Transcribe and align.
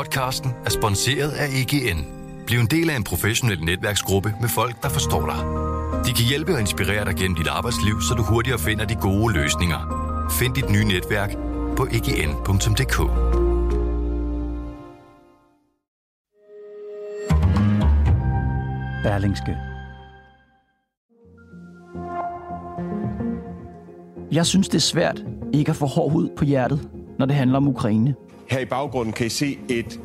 Podcasten 0.00 0.50
er 0.64 0.70
sponsoreret 0.70 1.30
af 1.30 1.46
EGN. 1.46 2.04
Bliv 2.46 2.58
en 2.58 2.66
del 2.66 2.90
af 2.90 2.96
en 2.96 3.04
professionel 3.04 3.64
netværksgruppe 3.64 4.34
med 4.40 4.48
folk, 4.48 4.82
der 4.82 4.88
forstår 4.88 5.26
dig. 5.26 5.40
De 6.06 6.12
kan 6.12 6.24
hjælpe 6.28 6.52
og 6.54 6.60
inspirere 6.60 7.04
dig 7.04 7.14
gennem 7.16 7.36
dit 7.36 7.46
arbejdsliv, 7.46 8.00
så 8.08 8.14
du 8.14 8.22
hurtigere 8.22 8.58
finder 8.58 8.84
de 8.84 8.94
gode 8.94 9.34
løsninger. 9.34 9.80
Find 10.38 10.54
dit 10.54 10.70
nye 10.70 10.84
netværk 10.84 11.30
på 11.76 11.86
egn.dk. 11.92 12.96
Berlingske. 19.02 19.56
Jeg 24.32 24.46
synes, 24.46 24.68
det 24.68 24.76
er 24.76 24.80
svært 24.80 25.24
ikke 25.52 25.70
at 25.70 25.76
få 25.76 25.86
hård 25.86 26.12
hud 26.12 26.28
på 26.36 26.44
hjertet, 26.44 26.88
når 27.18 27.26
det 27.26 27.36
handler 27.36 27.56
om 27.56 27.68
Ukraine. 27.68 28.14
Her 28.50 28.60
i 28.60 28.64
baggrunden 28.64 29.12
kan 29.12 29.26
I 29.26 29.28
se 29.28 29.58
et 29.68 30.00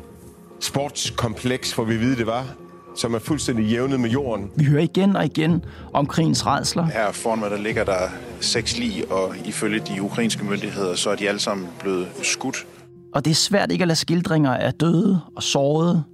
sportskompleks, 0.60 1.72
hvor 1.72 1.84
vi 1.84 2.00
ved 2.00 2.16
det 2.16 2.26
var, 2.26 2.54
som 2.94 3.14
er 3.14 3.18
fuldstændig 3.18 3.66
jævnet 3.66 4.00
med 4.00 4.10
jorden. 4.10 4.50
Vi 4.56 4.64
hører 4.64 4.82
igen 4.82 5.16
og 5.16 5.24
igen 5.24 5.64
om 5.92 6.06
krigens 6.06 6.46
redsler. 6.46 6.84
Her 6.84 7.12
foran 7.12 7.38
mig, 7.38 7.50
der 7.50 7.58
ligger 7.58 7.84
der 7.84 8.08
seks 8.40 8.78
lig, 8.78 9.12
og 9.12 9.34
ifølge 9.44 9.80
de 9.80 10.02
ukrainske 10.02 10.44
myndigheder, 10.44 10.94
så 10.94 11.10
er 11.10 11.16
de 11.16 11.28
alle 11.28 11.40
sammen 11.40 11.68
blevet 11.80 12.08
skudt. 12.22 12.66
Og 13.14 13.24
det 13.24 13.30
er 13.30 13.34
svært 13.34 13.72
ikke 13.72 13.82
at 13.82 13.88
lade 13.88 13.98
skildringer 13.98 14.50
af 14.50 14.74
døde 14.74 15.20
og 15.36 15.42
sårede, 15.42 16.04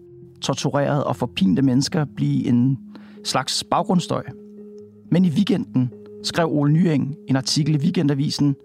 torturerede 0.42 1.06
og 1.06 1.16
forpinte 1.16 1.62
mennesker 1.62 2.04
blive 2.16 2.46
en 2.46 2.78
slags 3.24 3.64
baggrundsstøj. 3.64 4.24
Men 5.10 5.24
i 5.24 5.30
weekenden 5.30 5.90
skrev 6.24 6.48
Ole 6.50 6.72
Nyeng 6.72 7.14
en 7.28 7.36
artikel 7.36 7.74
i 7.74 7.78
Weekendavisen, 7.78 8.56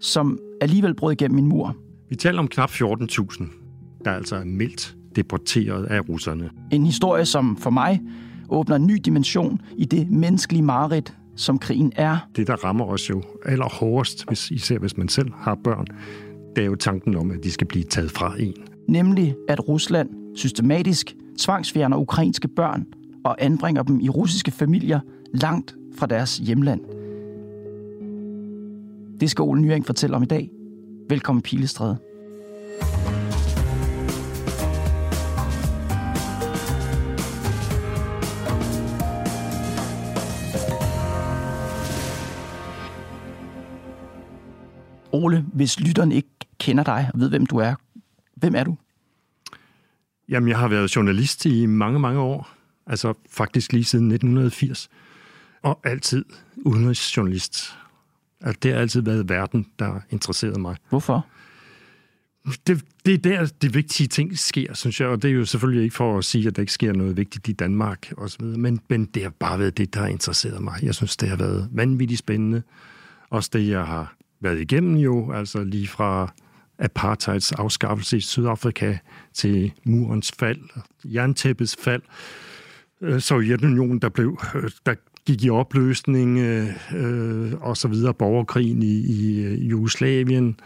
som 0.00 0.38
alligevel 0.60 0.94
brød 0.94 1.12
igennem 1.12 1.34
min 1.34 1.46
mur. 1.46 1.76
Vi 2.08 2.16
taler 2.16 2.38
om 2.38 2.48
knap 2.48 2.70
14.000, 2.70 3.44
der 4.04 4.10
altså 4.10 4.36
er 4.36 4.44
meldt 4.44 4.96
deporteret 5.16 5.84
af 5.84 6.08
russerne. 6.08 6.50
En 6.72 6.86
historie, 6.86 7.24
som 7.24 7.56
for 7.56 7.70
mig 7.70 8.02
åbner 8.48 8.76
en 8.76 8.86
ny 8.86 8.94
dimension 9.04 9.60
i 9.76 9.84
det 9.84 10.10
menneskelige 10.10 10.62
mareridt, 10.62 11.14
som 11.36 11.58
krigen 11.58 11.92
er. 11.96 12.28
Det, 12.36 12.46
der 12.46 12.64
rammer 12.64 12.84
os 12.84 13.10
jo 13.10 13.22
allerhårdest, 13.44 14.28
hvis, 14.28 14.50
især 14.50 14.78
hvis 14.78 14.96
man 14.96 15.08
selv 15.08 15.32
har 15.36 15.58
børn, 15.64 15.86
det 16.56 16.62
er 16.62 16.66
jo 16.66 16.74
tanken 16.74 17.16
om, 17.16 17.30
at 17.30 17.44
de 17.44 17.50
skal 17.50 17.66
blive 17.66 17.84
taget 17.84 18.10
fra 18.10 18.34
en. 18.38 18.54
Nemlig, 18.88 19.34
at 19.48 19.68
Rusland 19.68 20.10
systematisk 20.36 21.14
tvangsfjerner 21.38 21.96
ukrainske 21.96 22.48
børn 22.48 22.86
og 23.24 23.36
anbringer 23.38 23.82
dem 23.82 24.00
i 24.00 24.08
russiske 24.08 24.50
familier 24.50 25.00
langt 25.34 25.74
fra 25.98 26.06
deres 26.06 26.38
hjemland. 26.38 26.80
Det 29.20 29.30
skal 29.30 29.42
Ole 29.42 29.60
Nyring 29.60 29.86
fortælle 29.86 30.16
om 30.16 30.22
i 30.22 30.26
dag. 30.26 30.50
Velkommen 31.08 31.42
Pilestræde. 31.42 31.98
Ole, 45.12 45.44
hvis 45.52 45.80
lytteren 45.80 46.12
ikke 46.12 46.28
kender 46.58 46.84
dig 46.84 47.10
og 47.14 47.20
ved, 47.20 47.28
hvem 47.28 47.46
du 47.46 47.56
er, 47.56 47.74
hvem 48.34 48.54
er 48.54 48.64
du? 48.64 48.76
Jamen, 50.28 50.48
jeg 50.48 50.58
har 50.58 50.68
været 50.68 50.96
journalist 50.96 51.46
i 51.46 51.66
mange, 51.66 51.98
mange 51.98 52.20
år. 52.20 52.48
Altså 52.86 53.14
faktisk 53.30 53.72
lige 53.72 53.84
siden 53.84 54.06
1980. 54.06 54.88
Og 55.62 55.80
altid 55.84 56.24
udenrigsjournalist. 56.56 57.78
Altså, 58.40 58.58
det 58.62 58.72
har 58.72 58.80
altid 58.80 59.00
været 59.00 59.28
verden, 59.28 59.66
der 59.78 60.00
interesserede 60.10 60.60
mig. 60.60 60.76
Hvorfor? 60.88 61.26
Det, 62.66 62.84
det 63.06 63.14
er 63.14 63.18
der, 63.18 63.52
de 63.62 63.72
vigtige 63.72 64.06
ting 64.06 64.38
sker, 64.38 64.74
synes 64.74 65.00
jeg. 65.00 65.08
Og 65.08 65.22
det 65.22 65.30
er 65.30 65.34
jo 65.34 65.44
selvfølgelig 65.44 65.84
ikke 65.84 65.96
for 65.96 66.18
at 66.18 66.24
sige, 66.24 66.48
at 66.48 66.56
der 66.56 66.62
ikke 66.62 66.72
sker 66.72 66.92
noget 66.92 67.16
vigtigt 67.16 67.48
i 67.48 67.52
Danmark 67.52 68.12
osv. 68.16 68.44
Men, 68.44 68.80
men 68.88 69.04
det 69.04 69.22
har 69.22 69.30
bare 69.30 69.58
været 69.58 69.78
det, 69.78 69.94
der 69.94 70.00
har 70.00 70.06
interesseret 70.06 70.62
mig. 70.62 70.82
Jeg 70.82 70.94
synes, 70.94 71.16
det 71.16 71.28
har 71.28 71.36
været 71.36 71.68
vanvittigt 71.72 72.18
spændende. 72.18 72.62
Også 73.30 73.50
det, 73.52 73.68
jeg 73.68 73.84
har 73.84 74.16
været 74.40 74.60
igennem 74.60 74.96
jo, 74.96 75.32
altså 75.32 75.64
lige 75.64 75.88
fra 75.88 76.32
apartheids 76.78 77.52
afskaffelse 77.52 78.16
i 78.16 78.20
Sydafrika 78.20 78.98
til 79.34 79.72
murens 79.84 80.32
fald, 80.38 80.60
jerntæppets 81.04 81.76
fald, 81.80 82.02
øh, 83.00 83.20
Sovjetunionen, 83.20 83.98
der 83.98 84.08
blev, 84.08 84.38
øh, 84.54 84.70
der 84.86 84.94
gik 85.26 85.44
i 85.44 85.50
opløsning, 85.50 86.38
øh, 86.38 86.68
øh, 86.94 87.52
og 87.60 87.76
så 87.76 87.88
videre, 87.88 88.14
borgerkrigen 88.14 88.82
i, 88.82 88.86
i 88.86 89.54
Jugoslavien, 89.68 90.60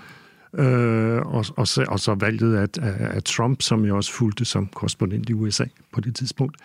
øh, 0.54 1.19
og, 1.19 1.44
og, 1.56 1.69
så, 1.69 1.84
og 1.88 2.00
så 2.00 2.15
valget 2.15 2.56
af, 2.56 2.66
af, 2.82 3.16
af 3.16 3.22
Trump, 3.22 3.62
som 3.62 3.84
jeg 3.84 3.93
også 3.93 4.12
fulgte 4.12 4.44
som 4.44 4.66
korrespondent 4.66 5.28
i 5.28 5.32
USA 5.32 5.65
på 5.93 6.00
det 6.00 6.15
tidspunkt. 6.16 6.56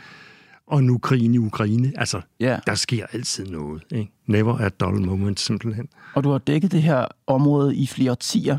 Og 0.67 0.83
nu 0.83 0.97
krigen 0.97 1.33
i 1.33 1.37
Ukraine. 1.37 1.93
Altså, 1.95 2.21
Ja. 2.39 2.57
der 2.67 2.75
sker 2.75 3.05
altid 3.13 3.45
noget. 3.45 3.83
Ikke? 3.91 4.11
Never 4.27 4.57
a 4.57 4.69
dull 4.69 5.01
moment, 5.01 5.39
simpelthen. 5.39 5.87
Og 6.15 6.23
du 6.23 6.31
har 6.31 6.37
dækket 6.37 6.71
det 6.71 6.81
her 6.81 7.05
område 7.27 7.75
i 7.75 7.87
flere 7.87 8.11
årtier. 8.11 8.57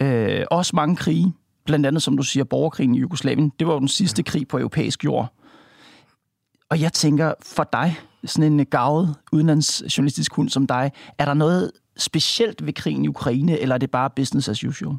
Ja. 0.00 0.40
Øh, 0.40 0.46
også 0.50 0.76
mange 0.76 0.96
krige. 0.96 1.32
Blandt 1.66 1.86
andet, 1.86 2.02
som 2.02 2.16
du 2.16 2.22
siger, 2.22 2.44
borgerkrigen 2.44 2.94
i 2.94 2.98
Jugoslavien. 3.00 3.52
Det 3.58 3.66
var 3.66 3.72
jo 3.72 3.78
den 3.80 3.88
sidste 3.88 4.22
krig 4.22 4.48
på 4.48 4.58
europæisk 4.58 5.04
jord. 5.04 5.32
Og 6.70 6.80
jeg 6.80 6.92
tænker, 6.92 7.32
for 7.42 7.68
dig, 7.72 7.96
sådan 8.26 8.52
en 8.60 8.66
gavet 8.66 9.14
udenlandsjournalistisk 9.32 10.34
hund 10.34 10.48
som 10.48 10.66
dig, 10.66 10.92
er 11.18 11.24
der 11.24 11.34
noget 11.34 11.70
specielt 11.96 12.66
ved 12.66 12.72
krigen 12.72 13.04
i 13.04 13.08
Ukraine, 13.08 13.58
eller 13.58 13.74
er 13.74 13.78
det 13.78 13.90
bare 13.90 14.10
business 14.10 14.48
as 14.48 14.64
usual? 14.64 14.96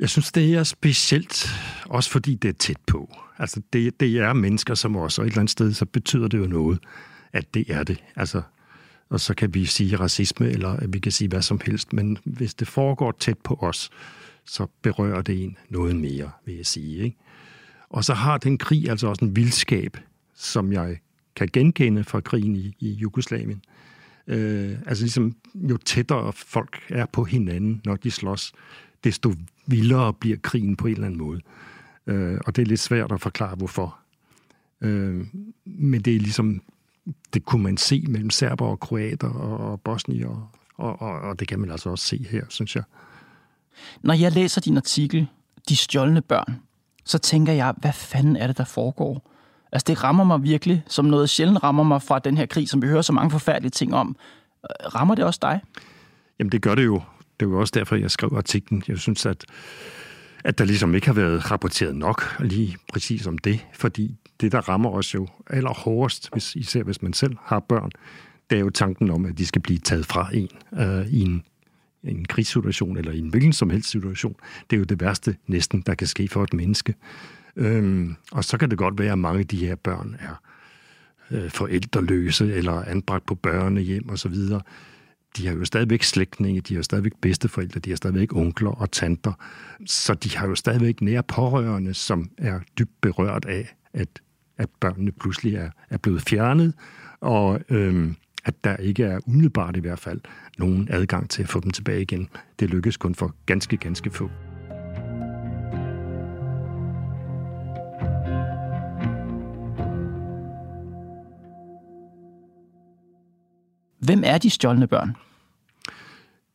Jeg 0.00 0.10
synes, 0.10 0.32
det 0.32 0.54
er 0.54 0.64
specielt, 0.64 1.48
også 1.86 2.10
fordi 2.10 2.34
det 2.34 2.48
er 2.48 2.52
tæt 2.52 2.80
på. 2.86 3.16
Altså, 3.38 3.60
det, 3.72 4.00
det 4.00 4.18
er 4.18 4.32
mennesker 4.32 4.74
som 4.74 4.96
os, 4.96 5.18
og 5.18 5.24
et 5.24 5.28
eller 5.28 5.40
andet 5.40 5.50
sted, 5.50 5.72
så 5.72 5.84
betyder 5.86 6.28
det 6.28 6.38
jo 6.38 6.46
noget, 6.46 6.78
at 7.32 7.54
det 7.54 7.64
er 7.68 7.82
det. 7.82 8.04
Altså, 8.16 8.42
og 9.10 9.20
så 9.20 9.34
kan 9.34 9.54
vi 9.54 9.66
sige 9.66 9.96
racisme, 9.96 10.50
eller 10.50 10.86
vi 10.86 10.98
kan 10.98 11.12
sige 11.12 11.28
hvad 11.28 11.42
som 11.42 11.60
helst, 11.66 11.92
men 11.92 12.18
hvis 12.24 12.54
det 12.54 12.68
foregår 12.68 13.12
tæt 13.12 13.38
på 13.38 13.58
os, 13.60 13.90
så 14.44 14.66
berører 14.82 15.22
det 15.22 15.44
en 15.44 15.56
noget 15.68 15.96
mere, 15.96 16.30
vil 16.46 16.56
jeg 16.56 16.66
sige. 16.66 17.04
Ikke? 17.04 17.16
Og 17.90 18.04
så 18.04 18.14
har 18.14 18.38
den 18.38 18.58
krig 18.58 18.90
altså 18.90 19.06
også 19.06 19.24
en 19.24 19.36
vildskab, 19.36 19.96
som 20.34 20.72
jeg 20.72 20.98
kan 21.36 21.48
genkende 21.52 22.04
fra 22.04 22.20
krigen 22.20 22.56
i, 22.56 22.74
i 22.78 22.90
Jugoslavien. 22.92 23.62
Øh, 24.26 24.78
altså 24.86 25.04
ligesom, 25.04 25.36
jo 25.54 25.76
tættere 25.76 26.32
folk 26.32 26.82
er 26.88 27.06
på 27.06 27.24
hinanden, 27.24 27.80
når 27.84 27.96
de 27.96 28.10
slås, 28.10 28.52
desto 29.04 29.34
vildere 29.66 30.12
bliver 30.12 30.36
krigen 30.42 30.76
på 30.76 30.86
en 30.86 30.92
eller 30.92 31.06
anden 31.06 31.18
måde. 31.18 31.40
Øh, 32.06 32.38
og 32.46 32.56
det 32.56 32.62
er 32.62 32.66
lidt 32.66 32.80
svært 32.80 33.12
at 33.12 33.20
forklare, 33.20 33.54
hvorfor. 33.54 33.98
Øh, 34.80 35.26
men 35.64 36.00
det 36.00 36.16
er 36.16 36.20
ligesom, 36.20 36.62
det 37.34 37.44
kunne 37.44 37.62
man 37.62 37.76
se 37.76 38.04
mellem 38.08 38.30
serber 38.30 38.66
og 38.66 38.80
kroater 38.80 39.28
og, 39.28 39.70
og 39.70 39.80
bosnier, 39.80 40.52
og, 40.76 41.02
og, 41.02 41.20
og 41.20 41.40
det 41.40 41.48
kan 41.48 41.60
man 41.60 41.70
altså 41.70 41.90
også 41.90 42.06
se 42.06 42.26
her, 42.30 42.44
synes 42.48 42.76
jeg. 42.76 42.82
Når 44.02 44.14
jeg 44.14 44.32
læser 44.32 44.60
din 44.60 44.76
artikel, 44.76 45.26
De 45.68 45.76
stjålne 45.76 46.22
børn, 46.22 46.60
så 47.04 47.18
tænker 47.18 47.52
jeg, 47.52 47.74
hvad 47.78 47.92
fanden 47.92 48.36
er 48.36 48.46
det, 48.46 48.58
der 48.58 48.64
foregår? 48.64 49.29
Altså, 49.72 49.84
det 49.88 50.04
rammer 50.04 50.24
mig 50.24 50.42
virkelig, 50.42 50.82
som 50.86 51.04
noget 51.04 51.30
sjældent 51.30 51.62
rammer 51.62 51.82
mig 51.82 52.02
fra 52.02 52.18
den 52.18 52.36
her 52.36 52.46
krig, 52.46 52.68
som 52.68 52.82
vi 52.82 52.86
hører 52.86 53.02
så 53.02 53.12
mange 53.12 53.30
forfærdelige 53.30 53.70
ting 53.70 53.94
om. 53.94 54.16
Øh, 54.64 54.94
rammer 54.94 55.14
det 55.14 55.24
også 55.24 55.38
dig? 55.42 55.60
Jamen, 56.38 56.52
det 56.52 56.62
gør 56.62 56.74
det 56.74 56.84
jo. 56.84 57.02
Det 57.40 57.46
er 57.46 57.50
jo 57.50 57.60
også 57.60 57.72
derfor, 57.76 57.96
jeg 57.96 58.10
skrev 58.10 58.32
artiklen. 58.36 58.82
Jeg 58.88 58.98
synes, 58.98 59.26
at, 59.26 59.44
at 60.44 60.58
der 60.58 60.64
ligesom 60.64 60.94
ikke 60.94 61.06
har 61.06 61.14
været 61.14 61.50
rapporteret 61.50 61.96
nok 61.96 62.40
lige 62.40 62.76
præcis 62.92 63.26
om 63.26 63.38
det, 63.38 63.66
fordi 63.74 64.16
det, 64.40 64.52
der 64.52 64.68
rammer 64.68 64.90
os 64.90 65.14
jo 65.14 65.26
allerhårdest, 65.50 66.28
hvis, 66.32 66.56
især 66.56 66.82
hvis 66.82 67.02
man 67.02 67.12
selv 67.12 67.36
har 67.42 67.60
børn, 67.60 67.90
det 68.50 68.56
er 68.56 68.60
jo 68.60 68.70
tanken 68.70 69.10
om, 69.10 69.26
at 69.26 69.38
de 69.38 69.46
skal 69.46 69.62
blive 69.62 69.78
taget 69.78 70.06
fra 70.06 70.28
en 70.32 70.48
øh, 70.72 71.06
i 71.06 71.22
en, 71.22 71.42
en 72.04 72.24
krigssituation 72.24 72.96
eller 72.96 73.12
i 73.12 73.18
en 73.18 73.28
hvilken 73.28 73.52
som 73.52 73.70
helst 73.70 73.90
situation. 73.90 74.36
Det 74.70 74.76
er 74.76 74.78
jo 74.78 74.84
det 74.84 75.00
værste 75.00 75.36
næsten, 75.46 75.80
der 75.86 75.94
kan 75.94 76.06
ske 76.06 76.28
for 76.28 76.42
et 76.42 76.54
menneske. 76.54 76.94
Øhm, 77.60 78.16
og 78.32 78.44
så 78.44 78.58
kan 78.58 78.70
det 78.70 78.78
godt 78.78 78.98
være, 78.98 79.12
at 79.12 79.18
mange 79.18 79.40
af 79.40 79.46
de 79.46 79.66
her 79.66 79.74
børn 79.74 80.16
er 80.18 80.42
øh, 81.30 81.50
forældreløse 81.50 82.54
eller 82.54 82.84
anbragt 82.84 83.26
på 83.26 83.34
børnehjem 83.34 84.10
osv. 84.10 84.34
De 85.36 85.46
har 85.46 85.54
jo 85.54 85.64
stadigvæk 85.64 86.02
slægtninge, 86.02 86.60
de 86.60 86.74
har 86.74 86.78
jo 86.78 86.82
stadigvæk 86.82 87.12
bedsteforældre, 87.20 87.80
de 87.80 87.90
har 87.90 87.96
stadigvæk 87.96 88.36
onkler 88.36 88.70
og 88.70 88.90
tanter. 88.90 89.32
Så 89.86 90.14
de 90.14 90.36
har 90.36 90.46
jo 90.48 90.54
stadigvæk 90.54 91.00
nære 91.00 91.22
pårørende, 91.22 91.94
som 91.94 92.30
er 92.38 92.60
dybt 92.78 93.00
berørt 93.00 93.44
af, 93.44 93.74
at, 93.92 94.08
at 94.58 94.68
børnene 94.80 95.12
pludselig 95.12 95.54
er, 95.54 95.70
er 95.90 95.98
blevet 95.98 96.22
fjernet, 96.22 96.74
og 97.20 97.60
øhm, 97.68 98.16
at 98.44 98.64
der 98.64 98.76
ikke 98.76 99.04
er 99.04 99.20
umiddelbart 99.26 99.76
i 99.76 99.80
hvert 99.80 99.98
fald 99.98 100.20
nogen 100.58 100.88
adgang 100.90 101.30
til 101.30 101.42
at 101.42 101.48
få 101.48 101.60
dem 101.60 101.70
tilbage 101.70 102.02
igen. 102.02 102.28
Det 102.60 102.70
lykkes 102.70 102.96
kun 102.96 103.14
for 103.14 103.34
ganske, 103.46 103.76
ganske 103.76 104.10
få. 104.10 104.30
Hvem 114.00 114.22
er 114.24 114.38
de 114.38 114.50
stjålne 114.50 114.86
børn? 114.86 115.16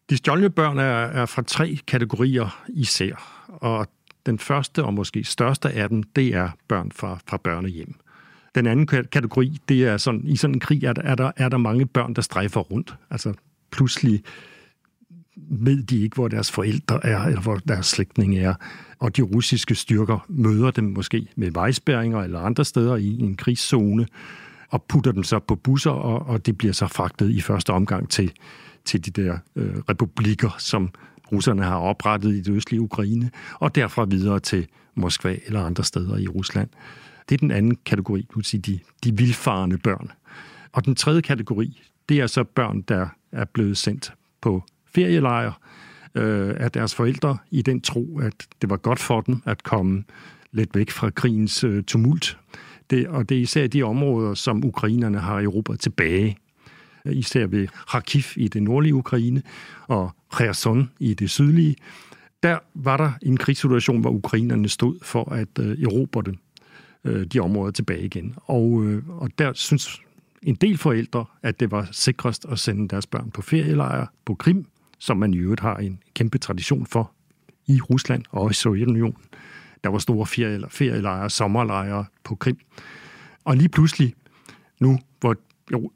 De 0.10 0.18
stjålne 0.18 0.50
børn 0.50 0.80
er, 0.80 0.84
er 0.84 1.26
fra 1.26 1.42
tre 1.42 1.80
kategorier 1.88 2.64
især, 2.70 3.46
og 3.48 3.88
Den 4.26 4.40
første 4.40 4.84
og 4.84 4.94
måske 4.94 5.24
største 5.24 5.70
af 5.70 5.90
dem, 5.90 6.04
det 6.04 6.36
er 6.36 6.50
børn 6.68 6.92
fra, 6.92 7.20
fra 7.28 7.38
børnehjem. 7.38 7.96
Den 8.56 8.68
anden 8.68 8.88
kategori, 8.88 9.58
det 9.70 9.84
er 9.84 9.98
sådan, 9.98 10.22
i 10.24 10.36
sådan 10.36 10.56
en 10.56 10.60
krig 10.60 10.84
er 10.84 10.94
der, 10.94 11.02
er 11.02 11.16
der, 11.16 11.32
er 11.38 11.50
der 11.50 11.58
mange 11.58 11.86
børn, 11.86 12.14
der 12.14 12.22
strejfer 12.22 12.62
rundt. 12.62 12.96
Altså 13.10 13.34
pludselig 13.72 14.24
ved 15.36 15.84
de 15.84 16.02
ikke, 16.02 16.16
hvor 16.16 16.28
deres 16.28 16.52
forældre 16.52 17.06
er, 17.06 17.20
eller 17.20 17.42
hvor 17.42 17.56
deres 17.56 17.86
slægtninge 17.86 18.42
er. 18.42 18.54
Og 19.00 19.18
de 19.18 19.22
russiske 19.22 19.76
styrker 19.76 20.26
møder 20.30 20.72
dem 20.72 20.84
måske 20.84 21.28
med 21.36 21.52
vejspæringer 21.52 22.22
eller 22.22 22.40
andre 22.40 22.66
steder 22.66 22.96
i 22.96 23.20
en 23.20 23.36
krigszone, 23.36 24.08
og 24.70 24.84
putter 24.84 25.12
dem 25.12 25.24
så 25.24 25.40
på 25.40 25.56
busser, 25.56 25.92
og, 25.92 26.28
og 26.28 26.46
det 26.46 26.58
bliver 26.58 26.74
så 26.74 26.88
fragtet 26.88 27.30
i 27.30 27.42
første 27.42 27.74
omgang 27.74 28.10
til, 28.10 28.32
til 28.86 29.06
de 29.06 29.22
der 29.22 29.38
øh, 29.56 29.76
republikker, 29.90 30.56
som 30.60 30.90
russerne 31.32 31.64
har 31.64 31.78
oprettet 31.78 32.34
i 32.34 32.42
det 32.42 32.54
østlige 32.54 32.82
Ukraine, 32.82 33.32
og 33.54 33.76
derfra 33.76 34.06
videre 34.06 34.40
til 34.40 34.68
Moskva 34.96 35.38
eller 35.46 35.66
andre 35.66 35.84
steder 35.84 36.18
i 36.18 36.28
Rusland. 36.28 36.70
Det 37.30 37.36
er 37.36 37.40
den 37.40 37.52
anden 37.52 37.78
kategori, 37.86 38.28
du 38.36 38.42
sige, 38.42 38.62
de, 38.62 38.80
de 39.04 39.18
vilfarende 39.18 39.78
børn. 39.78 40.12
Og 40.72 40.86
den 40.86 40.96
tredje 40.96 41.22
kategori, 41.22 41.82
det 42.10 42.20
er 42.20 42.28
så 42.28 42.44
børn, 42.44 42.82
der 42.82 43.08
er 43.32 43.46
blevet 43.46 43.78
sendt 43.78 44.14
på 44.42 44.64
ferielejre 44.96 45.54
øh, 46.16 46.56
af 46.58 46.72
deres 46.72 46.96
forældre 46.96 47.38
i 47.52 47.62
den 47.62 47.82
tro, 47.82 48.20
at 48.20 48.34
det 48.62 48.70
var 48.70 48.78
godt 48.78 49.00
for 49.00 49.22
dem 49.22 49.42
at 49.46 49.64
komme 49.64 50.04
lidt 50.52 50.76
væk 50.76 50.92
fra 50.92 51.10
krigens 51.10 51.64
øh, 51.64 51.84
tumult. 51.84 52.38
Det, 52.90 53.08
og 53.08 53.30
det 53.30 53.38
er 53.38 53.42
især 53.42 53.68
de 53.68 53.84
områder, 53.84 54.34
som 54.34 54.66
ukrainerne 54.66 55.20
har 55.20 55.40
erobret 55.40 55.80
tilbage. 55.80 56.38
Især 57.06 57.48
ved 57.48 57.68
Kharkiv 57.68 58.24
i 58.36 58.48
det 58.48 58.64
nordlige 58.64 58.96
Ukraine 58.96 59.42
og 59.88 60.12
Kherson 60.32 60.90
i 61.00 61.14
det 61.14 61.30
sydlige. 61.30 61.76
Der 62.44 62.58
var 62.74 62.98
der 62.98 63.12
en 63.22 63.38
krigssituation, 63.38 64.02
hvor 64.02 64.10
ukrainerne 64.10 64.70
stod 64.70 64.96
for 65.02 65.32
at 65.32 65.48
øh, 65.60 65.82
erobre 65.82 66.24
dem, 66.26 66.38
øh, 67.04 67.26
de 67.26 67.40
områder 67.40 67.72
tilbage 67.72 68.06
igen. 68.06 68.36
Og, 68.46 68.84
øh, 68.86 69.10
og 69.10 69.30
der 69.40 69.54
synes 69.54 70.02
en 70.42 70.56
del 70.56 70.78
forældre, 70.78 71.26
at 71.44 71.60
det 71.60 71.72
var 71.72 71.88
sikrest 71.92 72.46
at 72.50 72.60
sende 72.60 72.88
deres 72.88 73.08
børn 73.08 73.32
på 73.32 73.42
ferielejre 73.42 74.08
på 74.26 74.36
Krim, 74.36 74.66
som 75.00 75.18
man 75.18 75.34
i 75.34 75.38
øvrigt 75.38 75.62
har 75.62 75.76
en 75.78 76.00
kæmpe 76.14 76.38
tradition 76.38 76.86
for 76.86 77.12
i 77.68 77.82
Rusland 77.82 78.24
og 78.30 78.52
i 78.52 78.54
Sovjetunionen. 78.54 79.18
Der 79.86 79.92
var 79.92 80.00
store 80.00 80.26
ferielejre, 80.70 81.30
sommerlejre 81.30 82.06
på 82.24 82.36
Krim. 82.36 82.58
Og 83.44 83.58
lige 83.58 83.70
pludselig, 83.70 84.14
nu 84.80 85.00
hvor 85.20 85.36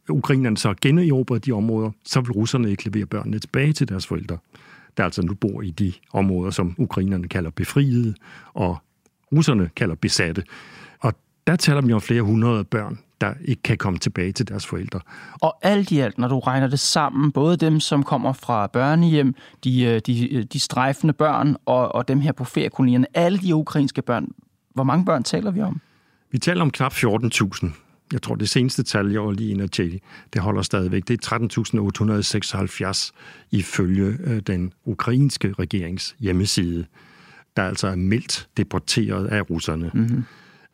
ukrainerne 0.10 0.58
så 0.58 0.74
generobrede 0.82 1.40
de 1.40 1.52
områder, 1.52 1.92
så 2.06 2.22
vil 2.22 2.32
russerne 2.32 2.72
ikke 2.72 2.90
levere 2.90 3.06
børnene 3.06 3.40
tilbage 3.40 3.74
til 3.74 3.90
deres 3.90 4.08
forældre, 4.08 4.38
der 4.98 5.04
altså 5.04 5.22
nu 5.22 5.34
bor 5.34 5.62
i 5.62 5.72
de 5.72 5.94
områder, 6.14 6.52
som 6.52 6.76
ukrainerne 6.78 7.28
kalder 7.28 7.50
befriede, 7.50 8.14
og 8.54 8.78
russerne 9.32 9.70
kalder 9.76 9.96
besatte. 9.96 10.44
Og 11.00 11.14
der 11.48 11.56
taler 11.56 11.82
vi 11.82 11.94
om 11.94 12.02
flere 12.02 12.22
hundrede 12.22 12.64
børn, 12.64 13.00
der 13.22 13.34
ikke 13.46 13.64
kan 13.64 13.78
komme 13.78 14.00
tilbage 14.00 14.32
til 14.32 14.48
deres 14.48 14.66
forældre. 14.66 15.00
Og 15.42 15.58
alt 15.62 15.92
i 15.92 16.00
alt, 16.00 16.18
når 16.18 16.28
du 16.28 16.40
regner 16.40 16.68
det 16.68 16.80
sammen, 16.80 17.32
både 17.32 17.58
dem, 17.58 17.80
som 17.80 18.04
kommer 18.04 18.34
fra 18.34 18.68
børnehjem, 18.68 19.36
de, 19.64 19.84
øh, 19.84 20.02
de, 20.06 20.34
øh, 20.34 20.44
de 20.44 20.60
strejfende 20.60 21.14
børn 21.14 21.56
og, 21.66 21.96
og 21.96 22.08
dem 22.08 22.20
her 22.20 22.32
på 22.32 22.44
feriekolonierne, 22.44 23.08
alle 23.14 23.38
de 23.38 23.56
ukrainske 23.56 24.02
børn, 24.02 24.28
hvor 24.74 24.84
mange 24.84 25.06
børn 25.06 25.24
taler 25.24 25.52
vi 25.52 25.62
om? 25.62 25.82
Vi 26.32 26.38
taler 26.38 26.62
om 26.62 26.72
knap 26.72 26.94
14.000. 26.94 27.68
Jeg 28.14 28.22
tror, 28.22 28.36
det 28.36 28.50
seneste 28.50 28.84
tal, 28.84 29.12
jeg 29.12 29.24
var 29.24 29.32
lige 29.32 29.52
inde 29.52 29.64
og 29.64 29.72
tjekke, 29.72 30.00
det 30.34 30.42
holder 30.42 30.62
stadigvæk. 30.62 31.08
Det 31.08 31.32
er 31.32 31.40
13.876 33.12 33.12
ifølge 33.52 34.18
øh, 34.24 34.40
den 34.40 34.74
ukrainske 34.86 35.54
regerings 35.60 36.16
hjemmeside, 36.20 36.86
der 37.58 37.64
altså 37.64 37.88
er 37.88 37.96
meldt 37.96 38.48
deporteret 38.58 39.28
af 39.28 39.50
russerne. 39.50 39.92
Mm-hmm. 39.94 40.24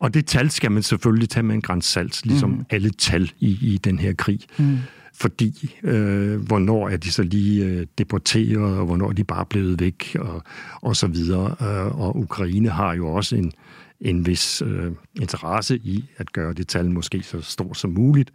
Og 0.00 0.14
det 0.14 0.26
tal 0.26 0.50
skal 0.50 0.72
man 0.72 0.82
selvfølgelig 0.82 1.28
tage 1.28 1.42
med 1.42 1.54
en 1.54 1.62
græns 1.62 1.84
salt, 1.84 2.26
ligesom 2.26 2.50
mm. 2.50 2.64
alle 2.70 2.90
tal 2.90 3.32
i, 3.38 3.58
i 3.62 3.78
den 3.84 3.98
her 3.98 4.12
krig. 4.12 4.40
Mm. 4.58 4.78
Fordi, 5.14 5.76
øh, 5.82 6.40
hvornår 6.46 6.88
er 6.88 6.96
de 6.96 7.12
så 7.12 7.22
lige 7.22 7.64
øh, 7.64 7.86
deporteret, 7.98 8.78
og 8.78 8.86
hvornår 8.86 9.08
er 9.08 9.12
de 9.12 9.24
bare 9.24 9.46
blevet 9.46 9.80
væk, 9.80 10.16
og, 10.20 10.42
og 10.82 10.96
så 10.96 11.06
videre. 11.06 11.56
Øh, 11.60 12.00
og 12.00 12.16
Ukraine 12.16 12.68
har 12.68 12.94
jo 12.94 13.08
også 13.08 13.36
en, 13.36 13.52
en 14.00 14.26
vis 14.26 14.62
øh, 14.62 14.92
interesse 15.20 15.76
i 15.76 16.04
at 16.16 16.32
gøre 16.32 16.52
det 16.52 16.68
tal 16.68 16.90
måske 16.90 17.22
så 17.22 17.40
stort 17.40 17.76
som 17.76 17.90
muligt. 17.90 18.32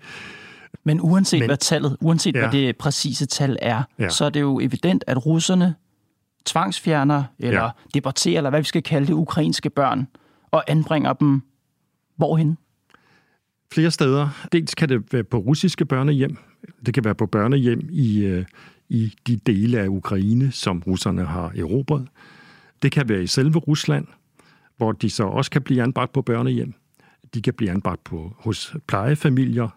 Men 0.83 1.01
uanset 1.01 1.39
Men, 1.39 1.49
hvad 1.49 1.57
tallet, 1.57 1.97
uanset 2.01 2.35
ja. 2.35 2.39
hvad 2.39 2.51
det 2.51 2.77
præcise 2.77 3.25
tal 3.25 3.57
er, 3.61 3.83
ja. 3.99 4.09
så 4.09 4.25
er 4.25 4.29
det 4.29 4.41
jo 4.41 4.59
evident, 4.59 5.03
at 5.07 5.25
russerne 5.25 5.75
tvangsfjerner, 6.45 7.23
eller 7.39 7.63
ja. 7.63 7.69
deporterer, 7.93 8.37
eller 8.37 8.49
hvad 8.49 8.59
vi 8.59 8.65
skal 8.65 8.83
kalde 8.83 9.07
det, 9.07 9.13
ukrainske 9.13 9.69
børn, 9.69 10.07
og 10.51 10.63
anbringer 10.67 11.13
dem 11.13 11.41
Hvorhen? 12.15 12.57
Flere 13.73 13.91
steder. 13.91 14.47
Dels 14.51 14.75
kan 14.75 14.89
det 14.89 15.13
være 15.13 15.23
på 15.23 15.37
russiske 15.37 15.85
børnehjem. 15.85 16.37
Det 16.85 16.93
kan 16.93 17.03
være 17.03 17.15
på 17.15 17.25
børnehjem 17.25 17.89
i, 17.91 18.23
øh, 18.23 18.45
i 18.89 19.13
de 19.27 19.37
dele 19.37 19.79
af 19.79 19.87
Ukraine, 19.87 20.51
som 20.51 20.83
russerne 20.87 21.25
har 21.25 21.51
erobret. 21.57 22.07
Det 22.81 22.91
kan 22.91 23.09
være 23.09 23.23
i 23.23 23.27
selve 23.27 23.59
Rusland, 23.59 24.07
hvor 24.77 24.91
de 24.91 25.09
så 25.09 25.23
også 25.23 25.51
kan 25.51 25.61
blive 25.61 25.83
anbragt 25.83 26.13
på 26.13 26.21
børnehjem. 26.21 26.73
De 27.33 27.41
kan 27.41 27.53
blive 27.53 27.71
anbragt 27.71 28.03
på, 28.03 28.35
hos 28.37 28.75
plejefamilier, 28.87 29.69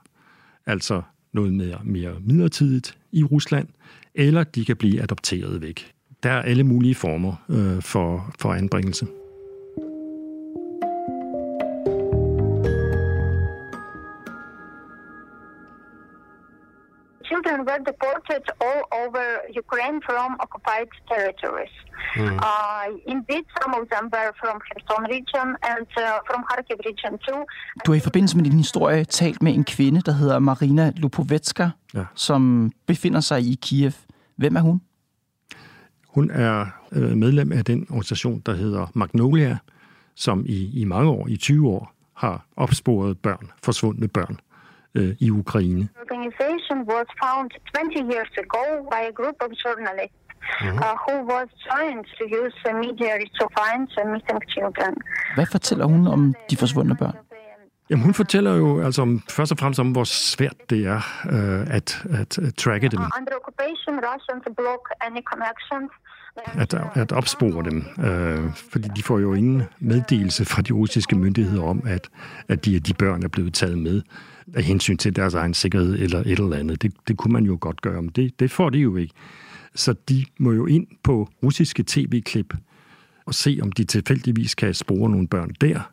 altså 0.66 1.02
noget 1.32 1.52
mere, 1.52 1.78
mere 1.84 2.14
midlertidigt 2.20 2.98
i 3.12 3.24
Rusland, 3.24 3.68
eller 4.14 4.44
de 4.44 4.64
kan 4.64 4.76
blive 4.76 5.02
adopteret 5.02 5.62
væk. 5.62 5.92
Der 6.22 6.30
er 6.30 6.42
alle 6.42 6.64
mulige 6.64 6.94
former 6.94 7.44
øh, 7.48 7.82
for, 7.82 8.34
for 8.38 8.54
anbringelse. 8.54 9.06
Were 17.74 17.84
deported 17.92 18.44
all 18.66 18.82
over 19.02 19.24
Ukraine 19.62 19.98
from 20.08 20.28
occupied 20.44 20.90
territories. 21.12 21.74
Mm. 22.16 22.36
Uh, 22.48 22.86
indeed, 23.14 23.44
some 23.60 23.72
of 23.78 23.84
them 23.92 24.04
were 24.14 24.32
from 24.40 24.56
Kherson 24.66 25.02
region 25.16 25.48
and 25.72 25.88
uh, 25.96 26.18
from 26.28 26.40
Kharkiv 26.48 26.78
region 26.88 27.12
too. 27.26 27.40
Du 27.84 27.90
har 27.92 27.96
i 27.96 28.00
forbindelse 28.00 28.36
med 28.36 28.44
din 28.44 28.58
historie 28.58 29.04
talt 29.04 29.42
med 29.42 29.54
en 29.54 29.64
kvinde, 29.64 30.00
der 30.00 30.12
hedder 30.12 30.38
Marina 30.38 30.92
Lupovetska, 30.96 31.68
ja. 31.94 32.04
som 32.14 32.72
befinder 32.86 33.20
sig 33.20 33.40
i 33.40 33.58
Kiev. 33.62 33.92
Hvem 34.36 34.56
er 34.56 34.60
hun? 34.60 34.80
Hun 36.08 36.30
er 36.30 36.66
øh, 36.92 37.16
medlem 37.16 37.52
af 37.52 37.64
den 37.64 37.86
organisation, 37.90 38.40
der 38.46 38.54
hedder 38.54 38.86
Magnolia, 38.94 39.58
som 40.14 40.44
i, 40.46 40.80
i 40.80 40.84
mange 40.84 41.10
år, 41.10 41.26
i 41.28 41.36
20 41.36 41.68
år, 41.68 41.94
har 42.14 42.46
opsporet 42.56 43.18
børn, 43.18 43.50
forsvundne 43.64 44.08
børn 44.08 44.40
øh, 44.94 45.16
i 45.20 45.30
Ukraine. 45.30 45.88
Organization 46.24 46.78
was 46.94 47.06
found 47.22 47.50
20 47.74 48.00
years 48.12 48.32
ago 48.44 48.64
by 48.90 49.00
a 49.10 49.12
group 49.12 49.36
of 49.44 49.50
journalists 49.64 50.18
Mm-hmm. 50.44 50.78
Uh, 50.78 50.94
who 51.04 51.14
was 51.34 51.48
trying 51.68 52.00
to 52.16 52.22
use 52.42 52.56
uh, 52.68 52.72
media 52.84 53.12
to 53.40 53.44
find 53.58 53.88
uh, 53.98 54.04
missing 54.12 54.40
children. 54.54 54.92
Hvad 55.34 55.46
fortæller 55.46 55.84
hun 55.84 56.06
om 56.06 56.34
de 56.50 56.56
forsvundne 56.56 56.96
børn? 56.96 57.16
Jamen, 57.90 58.04
hun 58.04 58.14
fortæller 58.14 58.54
jo 58.54 58.82
altså 58.82 59.02
om, 59.02 59.22
først 59.30 59.52
og 59.52 59.58
fremmest 59.58 59.80
om, 59.80 59.92
hvor 59.92 60.04
svært 60.04 60.56
det 60.70 60.86
er 60.86 61.00
uh, 61.34 61.76
at, 61.76 62.04
at, 62.20 62.38
at 62.38 62.54
tracke 62.54 62.88
dem. 62.88 63.00
Uh, 63.00 63.18
under 63.18 63.32
occupation, 63.40 63.94
Russians 64.08 64.44
block 64.56 64.82
any 65.00 65.22
connections 65.32 65.90
at, 66.36 66.74
at 66.94 67.12
opspore 67.12 67.64
dem, 67.64 67.84
øh, 68.04 68.52
fordi 68.72 68.88
de 68.96 69.02
får 69.02 69.18
jo 69.18 69.34
ingen 69.34 69.62
meddelelse 69.78 70.44
fra 70.44 70.62
de 70.62 70.72
russiske 70.72 71.16
myndigheder 71.16 71.64
om, 71.64 71.82
at, 71.86 72.08
at 72.48 72.64
de, 72.64 72.80
de 72.80 72.94
børn 72.94 73.22
er 73.22 73.28
blevet 73.28 73.54
taget 73.54 73.78
med 73.78 74.02
af 74.54 74.62
hensyn 74.62 74.96
til 74.96 75.16
deres 75.16 75.34
egen 75.34 75.54
sikkerhed 75.54 75.94
eller 75.94 76.20
et 76.20 76.38
eller 76.38 76.56
andet. 76.56 76.82
Det, 76.82 76.92
det 77.08 77.16
kunne 77.16 77.32
man 77.32 77.44
jo 77.44 77.58
godt 77.60 77.80
gøre, 77.80 78.02
men 78.02 78.10
det, 78.16 78.40
det 78.40 78.50
får 78.50 78.70
de 78.70 78.78
jo 78.78 78.96
ikke. 78.96 79.14
Så 79.74 79.94
de 80.08 80.24
må 80.38 80.52
jo 80.52 80.66
ind 80.66 80.86
på 81.02 81.28
russiske 81.42 81.84
tv-klip 81.86 82.54
og 83.26 83.34
se, 83.34 83.58
om 83.62 83.72
de 83.72 83.84
tilfældigvis 83.84 84.54
kan 84.54 84.74
spore 84.74 85.10
nogle 85.10 85.28
børn 85.28 85.50
der. 85.60 85.90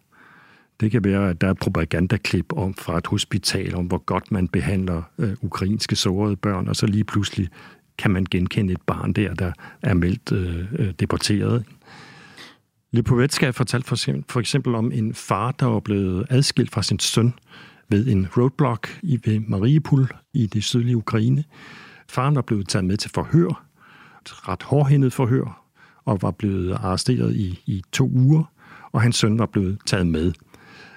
Det 0.79 0.91
kan 0.91 1.03
være, 1.03 1.29
at 1.29 1.41
der 1.41 1.47
er 1.47 1.53
propagandaklip 1.53 2.53
om 2.53 2.73
fra 2.73 2.97
et 2.97 3.07
hospital, 3.07 3.75
om 3.75 3.85
hvor 3.85 3.97
godt 3.97 4.31
man 4.31 4.47
behandler 4.47 5.01
øh, 5.17 5.33
ukrainske 5.41 5.95
sårede 5.95 6.35
børn, 6.35 6.67
og 6.67 6.75
så 6.75 6.85
lige 6.85 7.03
pludselig 7.03 7.49
kan 7.97 8.11
man 8.11 8.25
genkende 8.31 8.73
et 8.73 8.81
barn 8.81 9.13
der, 9.13 9.33
der 9.33 9.51
er 9.81 9.93
meldt 9.93 10.31
øh, 10.31 10.65
øh 10.73 10.93
deporteret. 10.99 11.65
Lipovetsky 12.91 13.53
fortalt 13.53 13.85
for, 13.85 13.95
for 14.29 14.39
eksempel 14.39 14.75
om 14.75 14.91
en 14.91 15.13
far, 15.13 15.51
der 15.51 15.65
var 15.65 15.79
blevet 15.79 16.25
adskilt 16.29 16.71
fra 16.71 16.83
sin 16.83 16.99
søn 16.99 17.33
ved 17.91 18.07
en 18.07 18.27
roadblock 18.37 18.99
i 19.03 19.19
ved 19.25 19.39
Mariupol 19.39 20.11
i 20.33 20.47
det 20.47 20.63
sydlige 20.63 20.97
Ukraine. 20.97 21.43
Faren 22.09 22.35
var 22.35 22.41
blevet 22.41 22.67
taget 22.67 22.85
med 22.85 22.97
til 22.97 23.11
forhør, 23.13 23.65
et 24.21 24.49
ret 24.49 24.63
hårdhændet 24.63 25.13
forhør, 25.13 25.65
og 26.05 26.21
var 26.21 26.31
blevet 26.31 26.73
arresteret 26.73 27.35
i, 27.35 27.63
i 27.65 27.83
to 27.91 28.09
uger, 28.13 28.43
og 28.91 29.01
hans 29.01 29.15
søn 29.15 29.39
var 29.39 29.45
blevet 29.45 29.77
taget 29.85 30.07
med. 30.07 30.33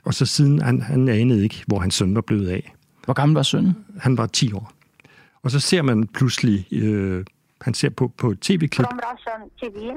Og 0.04 0.14
så 0.14 0.26
siden, 0.26 0.62
han, 0.62 0.82
han 0.82 1.08
anede 1.08 1.42
ikke, 1.42 1.64
hvor 1.66 1.78
hans 1.78 1.94
søn 1.94 2.14
var 2.14 2.20
blevet 2.20 2.48
af. 2.48 2.74
Hvor 3.04 3.14
gammel 3.14 3.34
var 3.34 3.42
sønnen? 3.42 3.76
Han 3.98 4.18
var 4.18 4.26
10 4.26 4.52
år. 4.52 4.72
Og 5.42 5.50
så 5.50 5.60
ser 5.60 5.82
man 5.82 6.06
pludselig 6.06 6.66
øh, 6.72 7.24
han 7.64 7.74
ser 7.74 7.90
på, 7.90 8.12
på 8.18 8.30
et 8.30 8.40
tv-klip, 8.40 8.86
TV 9.60 9.60
TV 9.60 9.90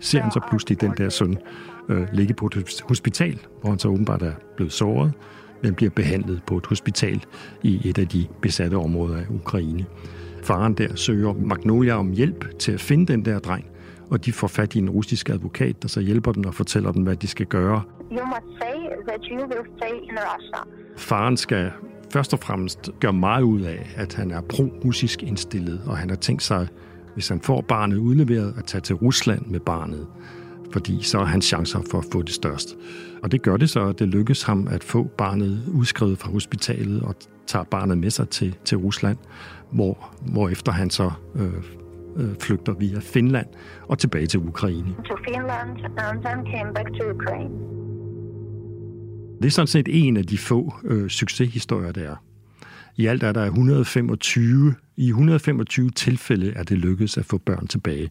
ser 0.00 0.20
han 0.20 0.30
så 0.30 0.40
pludselig 0.48 0.80
den 0.80 0.92
der 0.98 1.08
søn 1.08 1.38
øh, 1.88 2.06
ligge 2.12 2.34
på 2.34 2.46
et 2.46 2.54
hos- 2.54 2.80
hospital, 2.88 3.38
hvor 3.60 3.70
han 3.70 3.78
så 3.78 3.88
åbenbart 3.88 4.22
er 4.22 4.32
blevet 4.56 4.72
såret, 4.72 5.12
men 5.62 5.74
bliver 5.74 5.90
behandlet 5.90 6.42
på 6.46 6.56
et 6.56 6.66
hospital 6.66 7.24
i 7.62 7.88
et 7.88 7.98
af 7.98 8.08
de 8.08 8.26
besatte 8.42 8.74
områder 8.74 9.16
af 9.18 9.24
Ukraine. 9.30 9.86
Faren 10.42 10.74
der 10.74 10.94
søger 10.96 11.32
Magnolia 11.32 11.94
om 11.98 12.12
hjælp 12.12 12.58
til 12.58 12.72
at 12.72 12.80
finde 12.80 13.12
den 13.12 13.24
der 13.24 13.38
dreng, 13.38 13.64
og 14.10 14.24
de 14.24 14.32
får 14.32 14.46
fat 14.48 14.74
i 14.74 14.78
en 14.78 14.90
russisk 14.90 15.28
advokat, 15.30 15.82
der 15.82 15.88
så 15.88 16.00
hjælper 16.00 16.32
dem 16.32 16.44
og 16.46 16.54
fortæller 16.54 16.92
dem, 16.92 17.02
hvad 17.02 17.16
de 17.16 17.26
skal 17.26 17.46
gøre. 17.46 17.82
you 18.10 18.24
must 18.26 18.58
say 18.62 18.76
that 19.08 19.20
you 19.30 19.36
will 19.48 19.66
stay 19.76 19.94
in 20.10 20.18
Russia. 20.18 20.60
Faren 20.96 21.36
skal 21.36 21.70
først 22.12 22.32
og 22.32 22.38
fremmest 22.38 22.90
gør 23.00 23.10
meget 23.10 23.42
ud 23.42 23.60
af, 23.60 23.90
at 23.96 24.14
han 24.14 24.30
er 24.30 24.40
pro-russisk 24.40 25.22
indstillet, 25.22 25.80
og 25.86 25.98
han 25.98 26.08
har 26.08 26.16
tænkt 26.16 26.42
sig, 26.42 26.68
hvis 27.14 27.28
han 27.28 27.40
får 27.40 27.60
barnet 27.60 27.96
udleveret, 27.96 28.54
at 28.58 28.64
tage 28.64 28.80
til 28.80 28.94
Rusland 28.94 29.46
med 29.46 29.60
barnet, 29.60 30.06
fordi 30.72 31.02
så 31.02 31.18
er 31.18 31.24
hans 31.24 31.44
chancer 31.44 31.80
for 31.90 31.98
at 31.98 32.04
få 32.12 32.22
det 32.22 32.34
størst. 32.34 32.76
Og 33.22 33.32
det 33.32 33.42
gør 33.42 33.56
det 33.56 33.70
så, 33.70 33.88
at 33.88 33.98
det 33.98 34.08
lykkes 34.08 34.42
ham 34.42 34.68
at 34.70 34.84
få 34.84 35.04
barnet 35.04 35.62
udskrevet 35.74 36.18
fra 36.18 36.30
hospitalet 36.30 37.02
og 37.02 37.14
tager 37.46 37.64
barnet 37.64 37.98
med 37.98 38.10
sig 38.10 38.28
til, 38.28 38.56
til 38.64 38.78
Rusland, 38.78 39.16
hvor, 39.70 40.14
hvor 40.32 40.48
efter 40.48 40.72
han 40.72 40.90
så 40.90 41.10
øh, 41.34 41.52
øh, 42.16 42.34
flygter 42.40 42.72
via 42.72 42.98
Finland 43.00 43.46
og 43.88 43.98
tilbage 43.98 44.26
til 44.26 44.40
Ukraine. 44.40 44.94
to 45.08 45.16
Finland 45.28 45.70
and 45.98 46.24
then 46.24 46.46
came 46.54 46.74
back 46.74 46.88
to 47.00 47.10
Ukraine. 47.10 47.75
Det 49.38 49.46
er 49.46 49.50
sådan 49.50 49.66
set 49.66 49.88
en 49.90 50.16
af 50.16 50.24
de 50.24 50.38
få 50.38 50.74
øh, 50.84 51.08
succeshistorier, 51.08 51.92
der 51.92 52.10
er. 52.10 52.16
I 52.96 53.06
alt 53.06 53.22
er 53.22 53.32
der 53.32 53.44
125, 53.44 54.74
i 54.96 55.08
125 55.08 55.90
tilfælde 55.90 56.52
er 56.52 56.62
det 56.62 56.78
lykkedes 56.78 57.18
at 57.18 57.24
få 57.24 57.38
børn 57.38 57.66
tilbage. 57.66 58.02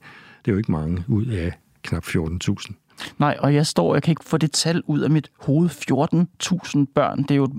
Det 0.46 0.48
er 0.48 0.52
jo 0.52 0.58
ikke 0.58 0.72
mange 0.72 1.04
ud 1.08 1.26
af 1.26 1.54
knap 1.84 2.06
14.000. 2.06 2.74
Nej, 3.20 3.38
og 3.40 3.54
jeg 3.54 3.68
står, 3.68 3.96
jeg 3.96 4.04
kan 4.04 4.12
ikke 4.12 4.26
få 4.26 4.38
det 4.38 4.52
tal 4.52 4.84
ud 4.88 5.00
af 5.00 5.10
mit 5.10 5.32
hoved. 5.40 5.70
14.000 5.70 6.86
børn, 6.96 7.22
det 7.22 7.32
er 7.32 7.36
jo 7.36 7.44
et 7.44 7.52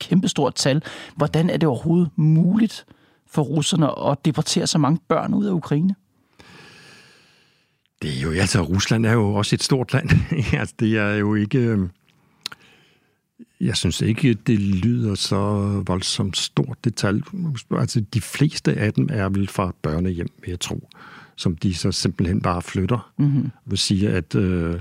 kæmpestort 0.00 0.54
tal. 0.54 0.82
Hvordan 1.16 1.50
er 1.50 1.56
det 1.56 1.68
overhovedet 1.68 2.10
muligt 2.16 2.86
for 3.26 3.42
russerne 3.42 4.10
at 4.10 4.24
deportere 4.24 4.66
så 4.66 4.78
mange 4.78 5.00
børn 5.08 5.34
ud 5.34 5.46
af 5.46 5.52
Ukraine? 5.52 5.94
Det 8.02 8.16
er 8.18 8.20
jo, 8.22 8.30
altså 8.30 8.62
Rusland 8.62 9.06
er 9.06 9.12
jo 9.12 9.34
også 9.34 9.56
et 9.56 9.62
stort 9.62 9.92
land. 9.92 10.10
altså, 10.60 10.74
det 10.80 10.98
er 10.98 11.14
jo 11.14 11.34
ikke... 11.34 11.88
Jeg 13.60 13.76
synes 13.76 14.00
ikke, 14.00 14.34
det 14.34 14.58
lyder 14.58 15.14
så 15.14 15.38
voldsomt 15.86 16.36
stort 16.36 16.76
det 16.84 16.94
tal. 16.94 17.22
Altså, 17.70 18.00
de 18.14 18.20
fleste 18.20 18.74
af 18.74 18.92
dem 18.92 19.08
er 19.12 19.28
vel 19.28 19.48
fra 19.48 19.74
børnehjem, 19.82 20.28
vil 20.40 20.50
jeg 20.50 20.60
tro, 20.60 20.88
som 21.36 21.56
de 21.56 21.74
så 21.74 21.92
simpelthen 21.92 22.40
bare 22.40 22.62
flytter. 22.62 23.12
Mm-hmm. 23.18 23.42
Jeg 23.42 23.50
vil 23.66 23.78
sige, 23.78 24.08
at 24.08 24.34
øh, 24.34 24.74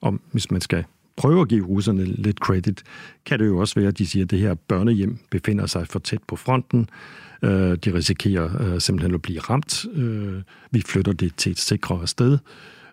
om, 0.00 0.20
hvis 0.32 0.50
man 0.50 0.60
skal 0.60 0.84
prøve 1.16 1.40
at 1.40 1.48
give 1.48 1.66
russerne 1.66 2.04
lidt 2.04 2.36
credit, 2.36 2.82
kan 3.26 3.38
det 3.38 3.46
jo 3.46 3.58
også 3.58 3.74
være, 3.74 3.88
at 3.88 3.98
de 3.98 4.06
siger, 4.06 4.24
at 4.24 4.30
det 4.30 4.38
her 4.38 4.54
børnehjem 4.54 5.18
befinder 5.30 5.66
sig 5.66 5.88
for 5.88 5.98
tæt 5.98 6.22
på 6.28 6.36
fronten. 6.36 6.88
Øh, 7.42 7.76
de 7.84 7.94
risikerer 7.94 8.74
øh, 8.74 8.80
simpelthen 8.80 9.14
at 9.14 9.22
blive 9.22 9.40
ramt. 9.40 9.84
Øh, 9.94 10.42
vi 10.70 10.82
flytter 10.86 11.12
det 11.12 11.36
til 11.36 11.52
et 11.52 11.58
sikrere 11.58 12.06
sted, 12.06 12.38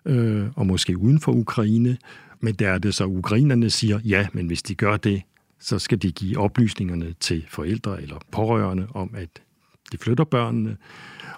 øh, 0.06 0.44
og 0.56 0.66
måske 0.66 0.98
uden 0.98 1.20
for 1.20 1.32
Ukraine. 1.32 1.96
Men 2.40 2.54
der 2.54 2.70
er 2.70 2.78
det 2.78 2.94
så, 2.94 3.04
ukrainerne 3.04 3.70
siger, 3.70 4.00
ja, 4.04 4.26
men 4.32 4.46
hvis 4.46 4.62
de 4.62 4.74
gør 4.74 4.96
det, 4.96 5.22
så 5.60 5.78
skal 5.78 6.02
de 6.02 6.12
give 6.12 6.38
oplysningerne 6.38 7.14
til 7.20 7.44
forældre 7.48 8.02
eller 8.02 8.16
pårørende 8.32 8.86
om, 8.94 9.10
at 9.14 9.28
de 9.92 9.98
flytter 9.98 10.24
børnene, 10.24 10.76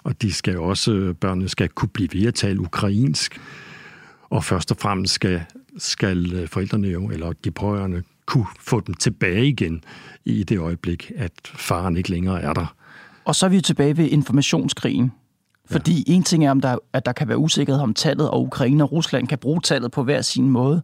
og 0.03 0.21
de 0.21 0.33
skal 0.33 0.59
også, 0.59 1.13
børnene 1.19 1.49
skal 1.49 1.69
kunne 1.69 1.89
blive 1.89 2.09
ved 2.13 2.27
at 2.27 2.33
tale 2.33 2.59
ukrainsk. 2.59 3.41
Og 4.29 4.43
først 4.43 4.71
og 4.71 4.77
fremmest 4.77 5.13
skal, 5.13 5.41
skal 5.77 6.47
forældrene 6.47 6.87
jo, 6.87 7.09
eller 7.09 7.33
de 7.33 7.51
pårørende, 7.51 8.03
kunne 8.25 8.45
få 8.59 8.79
dem 8.79 8.95
tilbage 8.95 9.47
igen 9.47 9.83
i 10.25 10.43
det 10.43 10.59
øjeblik, 10.59 11.11
at 11.15 11.31
faren 11.43 11.97
ikke 11.97 12.09
længere 12.09 12.41
er 12.41 12.53
der. 12.53 12.75
Og 13.25 13.35
så 13.35 13.45
er 13.45 13.49
vi 13.49 13.55
jo 13.55 13.61
tilbage 13.61 13.97
ved 13.97 14.09
informationskrigen. 14.09 15.11
Fordi 15.69 16.03
en 16.07 16.23
ting 16.23 16.45
er, 16.45 16.51
om 16.51 16.61
der, 16.61 16.77
at 16.93 17.05
der 17.05 17.11
kan 17.11 17.27
være 17.27 17.37
usikkerhed 17.37 17.81
om 17.81 17.93
tallet, 17.93 18.29
og 18.29 18.41
Ukraine 18.41 18.83
og 18.83 18.91
Rusland 18.91 19.27
kan 19.27 19.37
bruge 19.37 19.61
tallet 19.61 19.91
på 19.91 20.03
hver 20.03 20.21
sin 20.21 20.49
måde. 20.49 20.81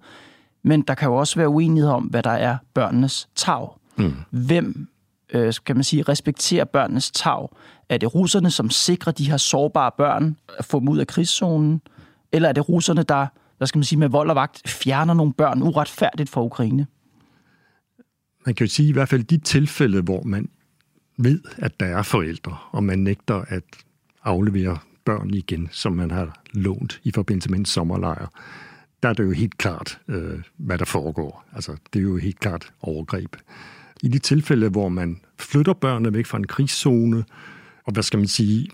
Men 0.63 0.81
der 0.81 0.93
kan 0.93 1.07
jo 1.07 1.15
også 1.15 1.35
være 1.35 1.49
uenighed 1.49 1.89
om, 1.89 2.03
hvad 2.03 2.23
der 2.23 2.29
er 2.29 2.57
børnenes 2.73 3.29
tag. 3.35 3.67
Mm. 3.97 4.13
Hvem, 4.29 4.87
øh, 5.33 5.53
skal 5.53 5.75
man 5.75 5.83
sige, 5.83 6.03
respekterer 6.03 6.65
børnenes 6.65 7.11
tag? 7.11 7.47
Er 7.89 7.97
det 7.97 8.15
russerne, 8.15 8.51
som 8.51 8.69
sikrer 8.69 9.11
de 9.11 9.29
her 9.29 9.37
sårbare 9.37 9.91
børn 9.97 10.37
at 10.57 10.65
få 10.65 10.79
dem 10.79 10.89
ud 10.89 10.97
af 10.97 11.07
krigszonen? 11.07 11.81
Eller 12.31 12.49
er 12.49 12.53
det 12.53 12.69
russerne, 12.69 13.03
der, 13.03 13.27
hvad 13.57 13.67
skal 13.67 13.79
man 13.79 13.83
sige, 13.83 13.99
med 13.99 14.09
vold 14.09 14.29
og 14.29 14.35
vagt 14.35 14.69
fjerner 14.69 15.13
nogle 15.13 15.33
børn 15.33 15.61
uretfærdigt 15.61 16.29
fra 16.29 16.43
Ukraine? 16.43 16.87
Man 18.45 18.55
kan 18.55 18.67
jo 18.67 18.71
sige 18.71 18.89
i 18.89 18.91
hvert 18.91 19.09
fald 19.09 19.23
de 19.23 19.37
tilfælde, 19.37 20.01
hvor 20.01 20.23
man 20.23 20.49
ved, 21.17 21.41
at 21.57 21.79
der 21.79 21.85
er 21.85 22.01
forældre, 22.01 22.57
og 22.71 22.83
man 22.83 22.99
nægter 22.99 23.43
at 23.47 23.63
aflevere 24.23 24.77
børn 25.05 25.33
igen, 25.33 25.69
som 25.71 25.93
man 25.93 26.11
har 26.11 26.41
lånt 26.53 26.99
i 27.03 27.11
forbindelse 27.11 27.49
med 27.49 27.59
en 27.59 27.65
sommerlejr, 27.65 28.27
der 29.03 29.09
er 29.09 29.13
det 29.13 29.23
jo 29.23 29.31
helt 29.31 29.57
klart, 29.57 29.99
øh, 30.07 30.39
hvad 30.57 30.77
der 30.77 30.85
foregår. 30.85 31.45
Altså, 31.53 31.75
det 31.93 31.99
er 31.99 32.03
jo 32.03 32.17
helt 32.17 32.39
klart 32.39 32.73
overgreb. 32.81 33.35
I 34.03 34.07
de 34.07 34.19
tilfælde, 34.19 34.69
hvor 34.69 34.89
man 34.89 35.19
flytter 35.39 35.73
børnene 35.73 36.13
væk 36.13 36.25
fra 36.25 36.37
en 36.37 36.47
krigszone, 36.47 37.23
og 37.85 37.93
hvad 37.93 38.03
skal 38.03 38.19
man 38.19 38.27
sige, 38.27 38.67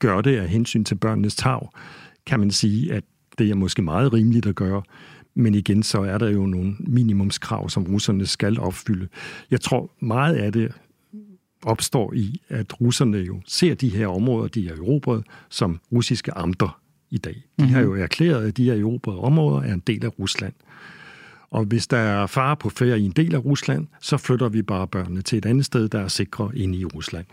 gør 0.00 0.20
det 0.20 0.36
af 0.36 0.48
hensyn 0.48 0.84
til 0.84 0.94
børnenes 0.94 1.36
tag, 1.36 1.68
kan 2.26 2.40
man 2.40 2.50
sige, 2.50 2.92
at 2.92 3.04
det 3.38 3.50
er 3.50 3.54
måske 3.54 3.82
meget 3.82 4.12
rimeligt 4.12 4.46
at 4.46 4.54
gøre, 4.54 4.82
men 5.34 5.54
igen, 5.54 5.82
så 5.82 6.02
er 6.02 6.18
der 6.18 6.28
jo 6.28 6.46
nogle 6.46 6.76
minimumskrav, 6.78 7.68
som 7.68 7.84
russerne 7.84 8.26
skal 8.26 8.60
opfylde. 8.60 9.08
Jeg 9.50 9.60
tror, 9.60 9.90
meget 10.00 10.34
af 10.34 10.52
det 10.52 10.72
opstår 11.62 12.12
i, 12.14 12.40
at 12.48 12.80
russerne 12.80 13.18
jo 13.18 13.40
ser 13.46 13.74
de 13.74 13.88
her 13.88 14.06
områder, 14.06 14.48
de 14.48 14.68
er 14.68 14.72
erobret, 14.72 15.24
som 15.48 15.80
russiske 15.92 16.32
amter 16.32 16.80
i 17.10 17.18
dag. 17.18 17.42
De 17.60 17.64
har 17.64 17.80
jo 17.80 17.94
erklæret, 17.94 18.48
at 18.48 18.56
de 18.56 18.64
her 18.64 18.74
erobrede 18.74 19.18
områder 19.18 19.62
er 19.62 19.74
en 19.74 19.82
del 19.86 20.04
af 20.04 20.18
Rusland. 20.18 20.52
Og 21.50 21.64
hvis 21.64 21.86
der 21.86 21.96
er 21.98 22.26
fare 22.26 22.56
på 22.56 22.70
færre 22.70 23.00
i 23.00 23.04
en 23.04 23.10
del 23.10 23.34
af 23.34 23.44
Rusland, 23.44 23.86
så 24.00 24.16
flytter 24.16 24.48
vi 24.48 24.62
bare 24.62 24.86
børnene 24.88 25.22
til 25.22 25.38
et 25.38 25.46
andet 25.46 25.64
sted, 25.64 25.88
der 25.88 26.00
er 26.00 26.08
sikre 26.08 26.50
inde 26.54 26.78
i 26.78 26.84
Rusland. 26.84 27.26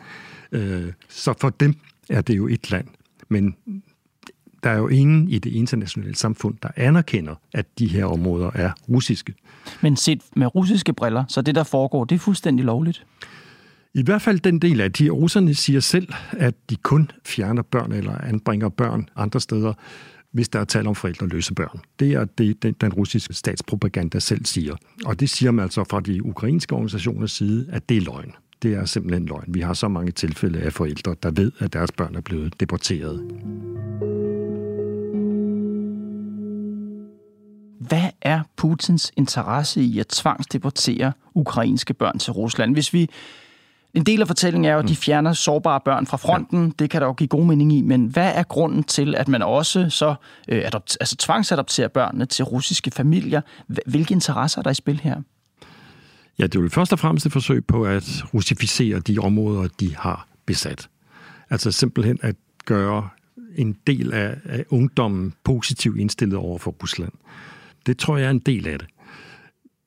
Øh, 0.51 0.91
Så 1.09 1.33
for 1.41 1.49
dem 1.49 1.75
er 2.09 2.21
det 2.21 2.37
jo 2.37 2.47
et 2.47 2.71
land. 2.71 2.87
Men 3.29 3.55
der 4.63 4.69
er 4.69 4.77
jo 4.77 4.87
ingen 4.87 5.29
i 5.29 5.39
det 5.39 5.51
internationale 5.51 6.15
samfund, 6.15 6.55
der 6.63 6.69
anerkender, 6.75 7.35
at 7.53 7.79
de 7.79 7.87
her 7.87 8.05
områder 8.05 8.51
er 8.53 8.71
russiske. 8.89 9.33
Men 9.81 9.97
set 9.97 10.21
med 10.35 10.55
russiske 10.55 10.93
briller, 10.93 11.23
så 11.27 11.41
det, 11.41 11.55
der 11.55 11.63
foregår, 11.63 12.05
det 12.05 12.15
er 12.15 12.19
fuldstændig 12.19 12.65
lovligt. 12.65 13.05
I 13.95 14.03
hvert 14.03 14.21
fald 14.21 14.39
den 14.39 14.59
del 14.59 14.81
af 14.81 14.91
de 14.91 15.09
russerne 15.09 15.53
siger 15.53 15.79
selv, 15.79 16.07
at 16.31 16.55
de 16.69 16.75
kun 16.75 17.11
fjerner 17.25 17.61
børn 17.61 17.91
eller 17.91 18.17
anbringer 18.17 18.69
børn 18.69 19.09
andre 19.15 19.39
steder, 19.41 19.73
hvis 20.31 20.49
der 20.49 20.59
er 20.59 20.65
tale 20.65 20.89
om 20.89 20.95
forældreløse 20.95 21.53
børn. 21.53 21.79
Det 21.99 22.13
er 22.13 22.25
det, 22.25 22.63
den, 22.63 22.75
den 22.81 22.93
russiske 22.93 23.33
statspropaganda 23.33 24.19
selv 24.19 24.45
siger. 24.45 24.75
Og 25.05 25.19
det 25.19 25.29
siger 25.29 25.51
man 25.51 25.63
altså 25.63 25.83
fra 25.83 25.99
de 25.99 26.25
ukrainske 26.25 26.73
organisationers 26.73 27.31
side, 27.31 27.67
at 27.71 27.89
det 27.89 27.97
er 27.97 28.01
løgn. 28.01 28.31
Det 28.61 28.73
er 28.73 28.85
simpelthen 28.85 29.25
løgn. 29.25 29.45
Vi 29.47 29.59
har 29.59 29.73
så 29.73 29.87
mange 29.87 30.11
tilfælde 30.11 30.59
af 30.59 30.73
forældre, 30.73 31.15
der 31.23 31.31
ved, 31.31 31.51
at 31.59 31.73
deres 31.73 31.91
børn 31.91 32.15
er 32.15 32.21
blevet 32.21 32.59
deporteret. 32.59 33.21
Hvad 37.79 38.09
er 38.21 38.41
Putins 38.57 39.11
interesse 39.17 39.81
i 39.81 39.99
at 39.99 40.07
tvangsdeportere 40.07 41.11
ukrainske 41.33 41.93
børn 41.93 42.19
til 42.19 42.33
Rusland? 42.33 42.73
Hvis 42.73 42.93
vi 42.93 43.09
en 43.95 44.03
del 44.03 44.21
af 44.21 44.27
fortællingen 44.27 44.69
er 44.69 44.73
jo, 44.73 44.79
at 44.79 44.87
de 44.87 44.95
fjerner 44.95 45.33
sårbare 45.33 45.79
børn 45.85 46.07
fra 46.07 46.17
fronten. 46.17 46.69
Det 46.79 46.89
kan 46.89 47.01
der 47.01 47.07
jo 47.07 47.13
give 47.13 47.27
god 47.27 47.45
mening 47.45 47.73
i. 47.73 47.81
Men 47.81 48.05
hvad 48.05 48.31
er 48.35 48.43
grunden 48.43 48.83
til, 48.83 49.15
at 49.15 49.27
man 49.27 49.41
også 49.41 49.89
så 49.89 50.15
øh, 50.49 50.61
adopt, 50.65 50.97
altså 50.99 51.15
tvangsadopterer 51.17 51.87
børnene 51.87 52.25
til 52.25 52.45
russiske 52.45 52.91
familier? 52.91 53.41
Hv- 53.71 53.77
Hvilke 53.85 54.13
interesser 54.13 54.59
er 54.59 54.63
der 54.63 54.71
i 54.71 54.73
spil 54.73 54.99
her? 54.99 55.21
Ja, 56.39 56.43
det 56.43 56.55
er 56.55 56.61
jo 56.63 56.69
først 56.69 56.93
og 56.93 56.99
fremmest 56.99 57.25
et 57.25 57.31
forsøg 57.31 57.65
på 57.65 57.83
at 57.83 58.23
russificere 58.33 58.99
de 58.99 59.19
områder, 59.19 59.67
de 59.79 59.95
har 59.95 60.27
besat. 60.45 60.89
Altså 61.49 61.71
simpelthen 61.71 62.19
at 62.21 62.35
gøre 62.65 63.09
en 63.55 63.77
del 63.87 64.13
af, 64.13 64.35
af 64.45 64.65
ungdommen 64.69 65.33
positivt 65.43 65.99
indstillet 65.99 66.37
over 66.37 66.57
for 66.57 66.75
Rusland. 66.83 67.11
Det 67.85 67.97
tror 67.97 68.17
jeg 68.17 68.25
er 68.25 68.31
en 68.31 68.39
del 68.39 68.67
af 68.67 68.79
det. 68.79 68.87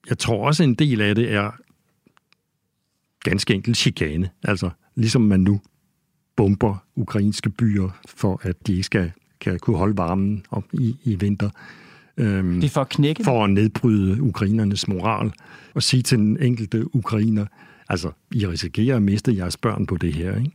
Jeg 0.08 0.18
tror 0.18 0.46
også, 0.46 0.62
en 0.62 0.74
del 0.74 1.00
af 1.00 1.14
det 1.14 1.32
er 1.32 1.50
ganske 3.28 3.54
enkelt 3.54 3.76
chikane. 3.76 4.30
Altså 4.44 4.70
ligesom 4.94 5.22
man 5.22 5.40
nu 5.40 5.60
bomber 6.36 6.84
ukrainske 6.96 7.50
byer, 7.50 7.88
for 8.06 8.40
at 8.42 8.66
de 8.66 8.72
ikke 8.72 8.84
skal 8.84 9.12
kan 9.40 9.58
kunne 9.58 9.76
holde 9.76 9.96
varmen 9.96 10.44
op 10.50 10.64
i, 10.72 10.96
i 11.04 11.14
vinter. 11.14 11.50
Øhm, 12.16 12.54
Det 12.54 12.64
er 12.64 12.70
for 12.70 12.80
at 12.80 12.88
knække 12.88 13.24
for 13.24 13.44
at 13.44 13.50
nedbryde 13.50 14.22
ukrainernes 14.22 14.88
moral 14.88 15.32
og 15.74 15.82
sige 15.82 16.02
til 16.02 16.18
den 16.18 16.42
enkelte 16.42 16.96
ukrainer, 16.96 17.46
altså, 17.88 18.10
I 18.32 18.46
risikerer 18.46 18.96
at 18.96 19.02
miste 19.02 19.36
jeres 19.36 19.56
børn 19.56 19.86
på 19.86 19.96
det 19.96 20.14
her. 20.14 20.36
Ikke? 20.36 20.50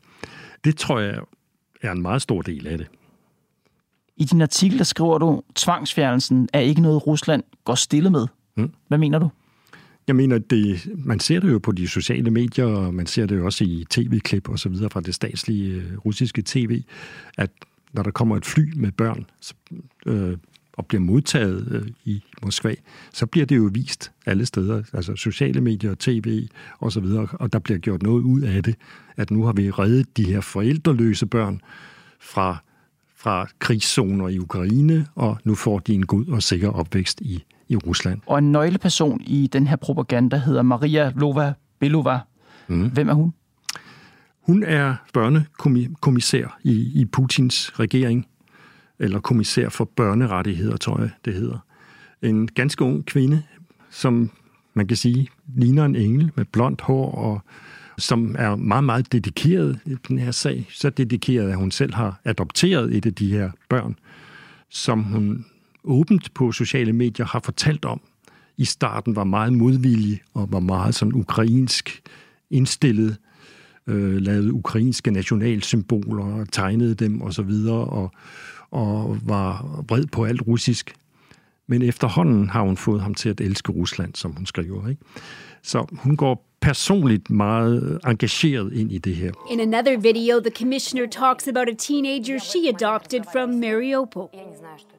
Det 0.64 0.78
tror 0.78 1.00
jeg 1.00 1.20
er 1.82 1.92
en 1.92 2.02
meget 2.02 2.22
stor 2.22 2.42
del 2.42 2.68
af 2.68 2.78
det. 2.78 2.88
I 4.18 4.26
din 4.26 4.42
artikel, 4.42 4.78
der 4.78 4.84
skriver 4.84 5.18
du, 5.18 5.42
tvangsfjernelsen 5.56 6.50
er 6.54 6.60
ikke 6.60 6.82
noget, 6.82 7.08
Rusland 7.08 7.44
går 7.66 7.76
stille 7.76 8.10
med. 8.10 8.28
Mm. 8.58 8.72
Hvad 8.88 8.98
mener 8.98 9.20
du? 9.20 9.30
Jeg 10.08 10.16
mener, 10.16 10.38
det, 10.38 10.90
man 10.96 11.20
ser 11.20 11.40
det 11.40 11.52
jo 11.52 11.60
på 11.60 11.72
de 11.72 11.88
sociale 11.88 12.32
medier, 12.32 12.66
og 12.66 12.94
man 12.94 13.06
ser 13.06 13.26
det 13.26 13.38
jo 13.38 13.46
også 13.46 13.64
i 13.64 13.86
tv-klip 13.90 14.50
og 14.50 14.60
så 14.60 14.70
videre 14.70 14.90
fra 14.90 15.02
det 15.02 15.16
statslige 15.16 15.74
øh, 15.74 15.98
russiske 15.98 16.44
tv, 16.46 16.84
at 17.38 17.50
når 17.94 18.04
der 18.04 18.12
kommer 18.12 18.38
et 18.38 18.46
fly 18.46 18.74
med 18.76 18.92
børn 18.92 19.26
så, 19.40 19.54
øh, 20.06 20.38
og 20.74 20.86
bliver 20.86 21.02
modtaget 21.02 21.68
øh, 21.72 21.88
i 22.06 22.24
Moskva, 22.44 22.76
så 23.14 23.26
bliver 23.26 23.46
det 23.46 23.58
jo 23.58 23.70
vist 23.74 24.12
alle 24.26 24.46
steder, 24.46 24.84
altså 24.94 25.16
sociale 25.16 25.62
medier, 25.62 25.96
tv 26.00 26.48
og 26.80 26.92
så 26.92 27.00
videre, 27.00 27.28
og 27.32 27.54
der 27.54 27.60
bliver 27.60 27.80
gjort 27.80 28.04
noget 28.04 28.22
ud 28.22 28.42
af 28.42 28.64
det, 28.64 28.76
at 29.18 29.32
nu 29.32 29.44
har 29.44 29.54
vi 29.54 29.72
reddet 29.72 30.18
de 30.18 30.26
her 30.26 30.42
forældreløse 30.42 31.26
børn 31.26 31.62
fra, 32.20 32.58
fra 33.16 33.48
krigszoner 33.60 34.28
i 34.28 34.40
Ukraine, 34.40 35.08
og 35.16 35.38
nu 35.44 35.56
får 35.56 35.80
de 35.80 35.94
en 35.94 36.06
god 36.06 36.28
og 36.28 36.44
sikker 36.44 36.70
opvækst 36.70 37.22
i, 37.22 37.44
i 37.70 37.76
Rusland. 37.76 38.22
Og 38.26 38.38
en 38.38 38.52
nøgleperson 38.52 39.22
i 39.22 39.48
den 39.48 39.68
her 39.68 39.76
propaganda 39.76 40.38
hedder 40.38 40.62
Maria 40.62 41.12
Lova 41.16 41.54
Belova. 41.80 42.20
Mm. 42.68 42.90
Hvem 42.90 43.10
er 43.10 43.14
hun? 43.14 43.34
Hun 44.42 44.64
er 44.64 44.96
børnekommissær 45.14 46.60
i, 46.64 47.02
i 47.02 47.06
Putins 47.06 47.80
regering, 47.80 48.28
eller 49.00 49.20
kommissær 49.20 49.70
for 49.70 49.86
børnerettigheder, 49.86 50.78
tror 50.78 51.02
jeg, 51.02 51.10
det 51.26 51.34
hedder. 51.34 51.58
En 52.22 52.48
ganske 52.48 52.84
ung 52.84 53.06
kvinde, 53.06 53.44
som 53.90 54.32
man 54.74 54.88
kan 54.88 54.98
sige 54.98 55.28
ligner 55.56 55.86
en 55.86 55.96
engel 55.96 56.32
med 56.36 56.46
blondt 56.46 56.82
hår, 56.82 57.12
og 57.12 57.42
som 57.98 58.36
er 58.40 58.56
meget, 58.56 58.84
meget 58.84 59.12
dedikeret 59.12 59.80
i 59.86 59.96
den 60.08 60.18
her 60.18 60.32
sag. 60.32 60.68
Så 60.70 60.90
dedikeret, 60.90 61.50
at 61.50 61.58
hun 61.58 61.72
selv 61.72 61.94
har 61.94 62.20
adopteret 62.26 62.96
et 62.96 63.06
af 63.06 63.14
de 63.14 63.32
her 63.32 63.52
børn, 63.70 63.96
som 64.70 65.04
hun 65.04 65.46
åbent 65.84 66.34
på 66.34 66.52
sociale 66.52 66.94
medier 66.94 67.26
har 67.26 67.40
fortalt 67.40 67.86
om. 67.86 68.02
I 68.58 68.66
starten 68.66 69.16
var 69.16 69.24
meget 69.24 69.54
modvillig 69.54 70.22
og 70.34 70.52
var 70.52 70.60
meget 70.60 70.96
sådan 70.96 71.14
ukrainsk 71.16 72.02
indstillet, 72.50 73.18
øh, 73.88 74.16
lavede 74.16 74.54
ukrainske 74.54 75.12
nationalsymboler 75.12 76.26
og 76.26 76.52
tegnede 76.52 76.96
dem 76.96 77.22
osv., 77.22 77.26
og, 77.26 77.34
så 77.34 77.42
videre, 77.42 77.86
og, 77.86 78.12
og 78.72 79.18
var 79.26 79.84
vred 79.88 80.06
på 80.06 80.24
alt 80.24 80.48
russisk. 80.48 80.96
Men 81.68 81.82
efterhånden 81.82 82.50
har 82.50 82.62
hun 82.62 82.78
fået 82.78 83.02
ham 83.02 83.14
til 83.14 83.30
at 83.30 83.42
elske 83.42 83.72
Rusland, 83.72 84.16
som 84.16 84.32
hun 84.32 84.46
skriver. 84.46 84.88
Ikke? 84.88 85.02
Så 85.64 85.86
hun 85.92 86.18
går 86.18 86.53
personligt 86.64 87.30
meget 87.30 88.00
engageret 88.08 88.74
ind 88.74 88.92
i 88.92 88.98
det 88.98 89.16
her. 89.16 89.32
In 89.52 89.60
another 89.60 89.98
video, 89.98 90.40
the 90.40 90.52
commissioner 90.58 91.08
talks 91.08 91.48
about 91.48 91.68
a 91.70 91.76
teenager 91.78 92.40
she 92.40 92.60
adopted 92.76 93.22
from 93.34 93.50
Mariupol. 93.50 94.30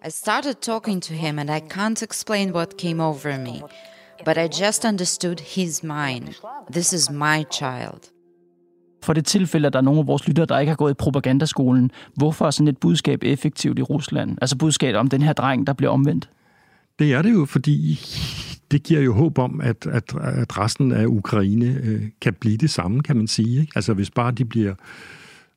I 0.06 0.10
started 0.10 0.54
talking 0.54 1.02
to 1.02 1.14
him 1.14 1.38
and 1.38 1.50
I 1.50 1.60
can't 1.74 2.02
explain 2.02 2.52
what 2.54 2.68
came 2.78 3.02
over 3.02 3.38
me. 3.38 3.62
But 4.24 4.36
I 4.36 4.64
just 4.64 4.84
understood 4.84 5.40
he's 5.40 5.82
mine. 5.82 6.34
This 6.72 6.92
is 6.92 7.10
my 7.10 7.44
child. 7.52 8.00
For 9.02 9.12
det 9.12 9.26
tilfælde, 9.26 9.66
at 9.66 9.72
der 9.72 9.78
er 9.78 9.82
nogle 9.82 10.00
af 10.00 10.06
vores 10.06 10.28
lyttere, 10.28 10.46
der 10.46 10.58
ikke 10.58 10.70
har 10.70 10.76
gået 10.76 10.90
i 10.90 10.94
propagandaskolen, 10.94 11.90
hvorfor 12.14 12.46
er 12.46 12.50
sådan 12.50 12.68
et 12.68 12.78
budskab 12.78 13.22
effektivt 13.22 13.78
i 13.78 13.82
Rusland? 13.82 14.38
Altså 14.40 14.56
budskabet 14.58 14.96
om 14.96 15.08
den 15.08 15.22
her 15.22 15.32
dreng, 15.32 15.66
der 15.66 15.72
bliver 15.72 15.90
omvendt? 15.90 16.28
Det 16.98 17.12
er 17.12 17.22
det 17.22 17.32
jo, 17.32 17.44
fordi 17.44 18.00
det 18.70 18.82
giver 18.82 19.00
jo 19.00 19.14
håb 19.14 19.38
om, 19.38 19.60
at, 19.60 19.86
at, 19.86 20.14
at 20.20 20.58
resten 20.58 20.92
af 20.92 21.06
Ukraine 21.06 21.80
øh, 21.84 22.02
kan 22.20 22.34
blive 22.34 22.56
det 22.56 22.70
samme, 22.70 23.02
kan 23.02 23.16
man 23.16 23.26
sige. 23.26 23.60
Ikke? 23.60 23.72
Altså 23.74 23.94
hvis 23.94 24.10
bare 24.10 24.32
de 24.32 24.44
bliver 24.44 24.74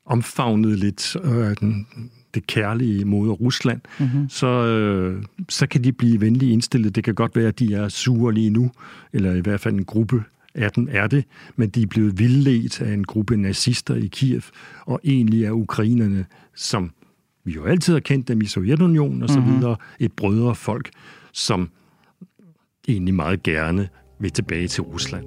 omfavnet 0.05 0.79
lidt 0.79 1.15
øh, 1.23 1.55
den, 1.59 1.87
det 2.33 2.47
kærlige 2.47 3.05
mod 3.05 3.29
Rusland, 3.29 3.81
mm-hmm. 3.99 4.29
så, 4.29 4.47
øh, 4.47 5.23
så 5.49 5.67
kan 5.67 5.83
de 5.83 5.91
blive 5.91 6.21
venligt 6.21 6.51
indstillet. 6.51 6.95
Det 6.95 7.03
kan 7.03 7.15
godt 7.15 7.35
være, 7.35 7.47
at 7.47 7.59
de 7.59 7.73
er 7.73 7.89
sure 7.89 8.33
lige 8.33 8.49
nu, 8.49 8.71
eller 9.13 9.33
i 9.33 9.39
hvert 9.39 9.59
fald 9.59 9.73
en 9.73 9.85
gruppe 9.85 10.23
af 10.55 10.71
dem 10.71 10.87
er 10.91 11.07
det, 11.07 11.23
men 11.55 11.69
de 11.69 11.81
er 11.81 11.87
blevet 11.87 12.19
vildledt 12.19 12.81
af 12.81 12.93
en 12.93 13.03
gruppe 13.03 13.37
nazister 13.37 13.95
i 13.95 14.07
Kiev, 14.07 14.41
og 14.85 14.99
egentlig 15.03 15.45
er 15.45 15.51
ukrainerne, 15.51 16.25
som 16.55 16.91
vi 17.43 17.51
jo 17.51 17.65
altid 17.65 17.93
har 17.93 17.99
kendt 17.99 18.27
dem 18.27 18.41
i 18.41 18.45
Sovjetunionen 18.45 19.23
og 19.23 19.29
så 19.29 19.39
mm-hmm. 19.39 19.55
videre, 19.55 19.75
et 19.99 20.11
brødrefolk, 20.11 20.89
som 21.33 21.69
egentlig 22.87 23.13
meget 23.13 23.43
gerne 23.43 23.89
vil 24.19 24.31
tilbage 24.31 24.67
til 24.67 24.83
Rusland. 24.83 25.25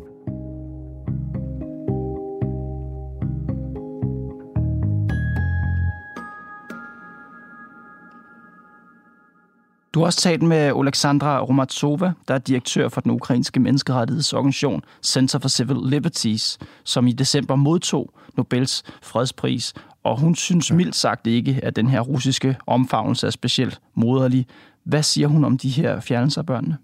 Du 9.95 10.01
har 10.01 10.07
også 10.07 10.21
talt 10.21 10.43
med 10.43 10.73
Oleksandra 10.73 11.41
Romatsova, 11.41 12.13
der 12.29 12.35
er 12.35 12.39
direktør 12.39 12.89
for 12.89 13.01
den 13.01 13.11
ukrainske 13.11 13.61
menneskerettighedsorganisation 13.61 14.83
Center 15.03 15.39
for 15.39 15.49
Civil 15.49 15.77
Liberties, 15.85 16.59
som 16.85 17.07
i 17.07 17.13
december 17.13 17.57
modtog 17.57 18.11
Nobels 18.37 18.83
fredspris. 19.03 19.75
Og 20.05 20.21
hun 20.21 20.35
synes 20.35 20.73
mildt 20.73 20.97
sagt 20.97 21.27
ikke, 21.27 21.61
at 21.63 21.77
den 21.77 21.89
her 21.89 22.01
russiske 22.01 22.57
omfavnelse 22.67 23.27
er 23.27 23.31
specielt 23.31 23.81
moderlig. 23.95 24.47
Hvad 24.85 25.03
siger 25.03 25.29
hun 25.29 25.45
om 25.45 25.59
de 25.59 25.69
her 25.69 26.01
fjernelser 26.01 26.41
af 26.41 26.47
børnene? 26.47 26.77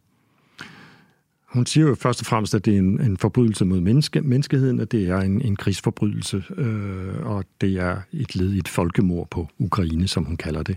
Hun 1.56 1.66
siger 1.66 1.86
jo 1.86 1.94
først 1.94 2.20
og 2.20 2.26
fremmest, 2.26 2.54
at 2.54 2.64
det 2.64 2.74
er 2.74 2.78
en, 2.78 3.00
en 3.00 3.16
forbrydelse 3.16 3.64
mod 3.64 3.80
menneske, 3.80 4.20
menneskeheden, 4.20 4.80
at 4.80 4.92
det 4.92 5.08
er 5.08 5.18
en, 5.18 5.40
en 5.42 5.56
krigsforbrydelse, 5.56 6.44
øh, 6.56 7.26
og 7.26 7.44
det 7.60 7.76
er 7.76 7.96
et 8.12 8.36
led 8.36 8.52
i 8.52 8.58
et 8.58 8.68
folkemord 8.68 9.30
på 9.30 9.48
Ukraine, 9.58 10.08
som 10.08 10.24
hun 10.24 10.36
kalder 10.36 10.62
det. 10.62 10.76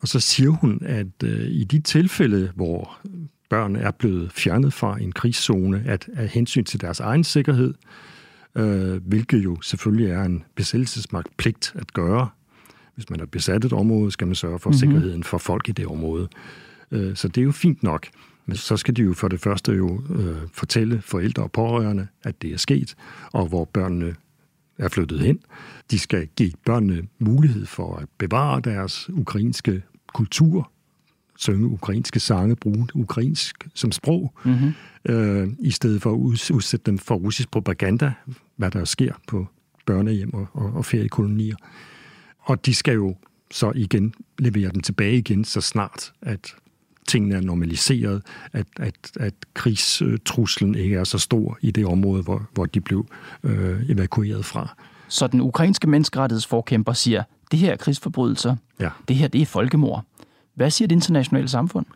Og 0.00 0.08
så 0.08 0.20
siger 0.20 0.50
hun, 0.50 0.78
at 0.84 1.22
øh, 1.24 1.40
i 1.40 1.64
de 1.64 1.80
tilfælde, 1.80 2.52
hvor 2.54 2.98
børn 3.50 3.76
er 3.76 3.90
blevet 3.90 4.32
fjernet 4.32 4.72
fra 4.72 4.98
en 5.00 5.12
krigszone, 5.12 5.82
at 5.86 6.08
af 6.14 6.28
hensyn 6.28 6.64
til 6.64 6.80
deres 6.80 7.00
egen 7.00 7.24
sikkerhed, 7.24 7.74
øh, 8.56 9.06
hvilket 9.06 9.44
jo 9.44 9.60
selvfølgelig 9.60 10.10
er 10.10 10.22
en 10.22 10.44
besættelsesmagt 10.54 11.36
pligt 11.36 11.72
at 11.74 11.92
gøre. 11.92 12.28
Hvis 12.94 13.10
man 13.10 13.20
er 13.20 13.26
besat 13.26 13.64
et 13.64 13.72
område, 13.72 14.10
skal 14.10 14.26
man 14.26 14.36
sørge 14.36 14.58
for 14.58 14.70
mm-hmm. 14.70 14.78
sikkerheden 14.78 15.24
for 15.24 15.38
folk 15.38 15.68
i 15.68 15.72
det 15.72 15.86
område. 15.86 16.28
Øh, 16.90 17.16
så 17.16 17.28
det 17.28 17.40
er 17.40 17.44
jo 17.44 17.52
fint 17.52 17.82
nok. 17.82 18.06
Men 18.46 18.56
så 18.56 18.76
skal 18.76 18.96
de 18.96 19.02
jo 19.02 19.12
for 19.12 19.28
det 19.28 19.40
første 19.40 19.72
jo 19.72 20.02
øh, 20.10 20.36
fortælle 20.52 21.02
forældre 21.02 21.42
og 21.42 21.52
pårørende, 21.52 22.06
at 22.22 22.42
det 22.42 22.52
er 22.52 22.56
sket, 22.56 22.94
og 23.32 23.46
hvor 23.46 23.64
børnene 23.64 24.14
er 24.78 24.88
flyttet 24.88 25.20
hen. 25.20 25.40
De 25.90 25.98
skal 25.98 26.28
give 26.36 26.52
børnene 26.66 27.02
mulighed 27.18 27.66
for 27.66 27.96
at 27.96 28.08
bevare 28.18 28.60
deres 28.60 29.10
ukrainske 29.10 29.82
kultur, 30.14 30.70
synge 31.38 31.66
ukrainske 31.66 32.20
sange, 32.20 32.56
bruge 32.56 32.88
ukrainsk 32.94 33.68
som 33.74 33.92
sprog, 33.92 34.34
mm-hmm. 34.44 34.72
øh, 35.08 35.48
i 35.58 35.70
stedet 35.70 36.02
for 36.02 36.12
at 36.12 36.16
udsætte 36.50 36.86
dem 36.86 36.98
for 36.98 37.14
russisk 37.14 37.50
propaganda, 37.50 38.12
hvad 38.56 38.70
der 38.70 38.84
sker 38.84 39.12
på 39.28 39.46
børnehjem 39.86 40.34
og, 40.34 40.46
og, 40.52 40.72
og 40.72 40.84
feriekolonier. 40.84 41.56
Og 42.38 42.66
de 42.66 42.74
skal 42.74 42.94
jo 42.94 43.16
så 43.50 43.72
igen 43.74 44.14
levere 44.38 44.70
dem 44.70 44.80
tilbage 44.80 45.18
igen, 45.18 45.44
så 45.44 45.60
snart 45.60 46.12
at 46.22 46.54
tingene 47.12 47.34
er 47.34 47.40
normaliseret, 47.40 48.22
at, 48.52 48.66
at, 48.76 48.94
at 49.20 49.34
krigstruslen 49.54 50.74
ikke 50.74 50.96
er 50.96 51.04
så 51.04 51.18
stor 51.18 51.58
i 51.60 51.70
det 51.70 51.86
område, 51.86 52.22
hvor, 52.22 52.42
hvor 52.52 52.66
de 52.66 52.80
blev 52.80 53.06
øh, 53.42 53.90
evakueret 53.90 54.44
fra. 54.44 54.76
Så 55.08 55.26
den 55.26 55.40
ukrainske 55.40 55.86
menneskerettighedsforkæmper 55.86 56.92
siger, 56.92 57.22
det 57.50 57.58
her 57.58 57.72
er 57.72 57.76
krigsforbrydelser, 57.76 58.56
ja. 58.80 58.88
det 59.08 59.16
her 59.16 59.28
det 59.28 59.42
er 59.42 59.46
folkemord. 59.46 60.04
Hvad 60.54 60.70
siger 60.70 60.88
det 60.88 60.96
internationale 60.96 61.48
samfund? 61.48 61.86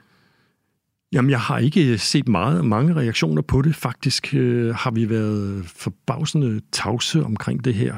Jamen, 1.13 1.31
jeg 1.31 1.41
har 1.41 1.59
ikke 1.59 1.99
set 1.99 2.29
meget, 2.29 2.65
mange 2.65 2.95
reaktioner 2.95 3.43
på 3.43 3.63
det. 3.63 3.77
Faktisk 3.77 4.35
øh, 4.35 4.75
har 4.75 4.91
vi 4.91 5.11
været 5.11 5.65
forbavsende 5.67 6.61
tavse 6.73 7.25
omkring 7.25 7.65
det 7.65 7.75
her. 7.75 7.95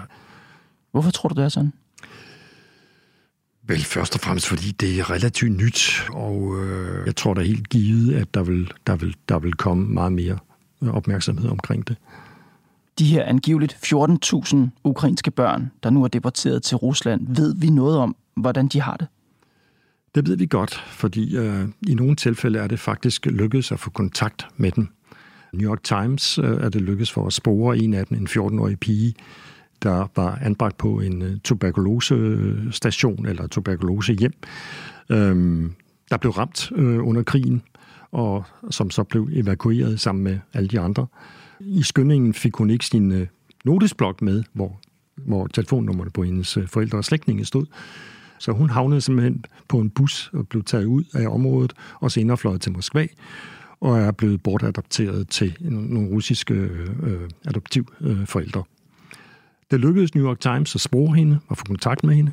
Hvorfor 0.93 1.11
tror 1.11 1.29
du, 1.29 1.35
det 1.35 1.45
er 1.45 1.49
sådan? 1.49 1.73
Vel, 3.69 3.85
først 3.85 4.15
og 4.15 4.21
fremmest, 4.21 4.49
fordi 4.49 4.71
det 4.71 4.99
er 4.99 5.11
relativt 5.11 5.53
nyt, 5.53 6.07
og 6.11 6.57
øh, 6.63 7.07
jeg 7.07 7.17
tror 7.17 7.35
da 7.35 7.41
helt 7.41 7.69
givet, 7.69 8.15
at 8.15 8.35
der 8.35 8.43
vil, 8.43 8.73
der, 8.87 8.97
vil, 8.97 9.17
der 9.29 9.39
vil 9.39 9.53
komme 9.53 9.89
meget 9.89 10.13
mere 10.13 10.39
opmærksomhed 10.87 11.51
omkring 11.51 11.89
det. 11.89 11.97
De 12.99 13.05
her 13.05 13.25
angiveligt 13.25 13.73
14.000 13.73 14.57
ukrainske 14.85 15.31
børn, 15.31 15.71
der 15.83 15.91
nu 15.91 16.05
er 16.05 16.09
deporteret 16.09 16.63
til 16.63 16.77
Rusland, 16.77 17.37
ved 17.37 17.55
vi 17.57 17.71
noget 17.71 17.99
om, 17.99 18.17
hvordan 18.37 18.69
de 18.69 18.81
har 18.81 18.97
det? 18.97 19.07
Det 20.15 20.29
ved 20.29 20.37
vi 20.37 20.47
godt, 20.47 20.75
fordi 20.75 21.37
øh, 21.37 21.69
i 21.89 21.95
nogle 21.95 22.17
tilfælde 22.17 22.59
er 22.59 22.67
det 22.67 22.81
faktisk 22.81 23.27
lykkedes 23.27 23.73
at 23.73 23.81
få 23.81 23.91
kontakt 23.91 24.47
med 24.57 24.71
dem. 24.71 24.89
New 25.53 25.71
York 25.71 25.83
Times 25.83 26.39
øh, 26.39 26.45
er 26.45 26.69
det 26.69 26.83
lykkedes 26.83 27.13
for 27.13 27.27
at 27.27 27.33
spore 27.33 27.79
en 27.79 27.95
af 27.95 28.07
dem, 28.07 28.19
en 28.19 28.27
14-årig 28.27 28.79
pige, 28.79 29.15
der 29.83 30.11
var 30.17 30.38
anbragt 30.43 30.79
på 30.79 31.01
en 31.01 31.23
øh, 31.23 31.38
tuberkulosestation 31.45 33.27
eller 33.27 33.47
tuberkulosehjem, 33.47 34.33
øh, 35.09 35.71
der 36.11 36.17
blev 36.17 36.33
ramt 36.33 36.73
øh, 36.75 37.07
under 37.07 37.23
krigen, 37.23 37.62
og 38.12 38.45
som 38.71 38.91
så 38.91 39.05
blev 39.05 39.29
evakueret 39.33 40.01
sammen 40.01 40.25
med 40.25 40.38
alle 40.55 40.69
de 40.69 40.81
andre. 40.81 41.07
I 41.61 41.83
skyndingen 41.83 42.35
fik 42.35 42.55
hun 42.55 42.71
ikke 42.71 42.87
sin 42.87 43.12
øh, 43.12 43.27
notesblok 43.64 44.23
med, 44.23 44.43
hvor 44.53 44.81
hvor 45.27 45.47
telefonnummerne 45.47 46.11
på 46.11 46.23
hendes 46.23 46.57
øh, 46.57 46.67
forældre 46.67 46.99
og 46.99 47.05
slægtninge 47.05 47.45
stod. 47.45 47.67
Så 48.38 48.53
hun 48.53 48.71
havnede 48.71 49.01
simpelthen 49.01 49.45
på 49.69 49.81
en 49.81 49.91
bus 49.91 50.31
og 50.33 50.49
blev 50.49 50.64
taget 50.64 50.85
ud 50.85 51.05
af 51.14 51.27
området, 51.29 51.73
og 52.01 52.12
senere 52.12 52.37
fløjet 52.37 52.61
til 52.61 52.73
Moskva, 52.73 53.07
og 53.81 53.99
er 53.99 54.11
blevet 54.11 54.43
bortadopteret 54.43 55.29
til 55.29 55.57
nogle 55.61 56.09
russiske 56.09 56.55
øh, 56.55 56.88
øh 57.03 57.29
adoptivforældre. 57.47 58.62
Det 59.71 59.81
lykkedes 59.81 60.15
New 60.15 60.27
York 60.27 60.41
Times 60.41 60.75
at 60.75 60.81
spore 60.81 61.15
hende 61.15 61.39
og 61.49 61.59
få 61.59 61.65
kontakt 61.65 62.05
med 62.05 62.15
hende, 62.15 62.33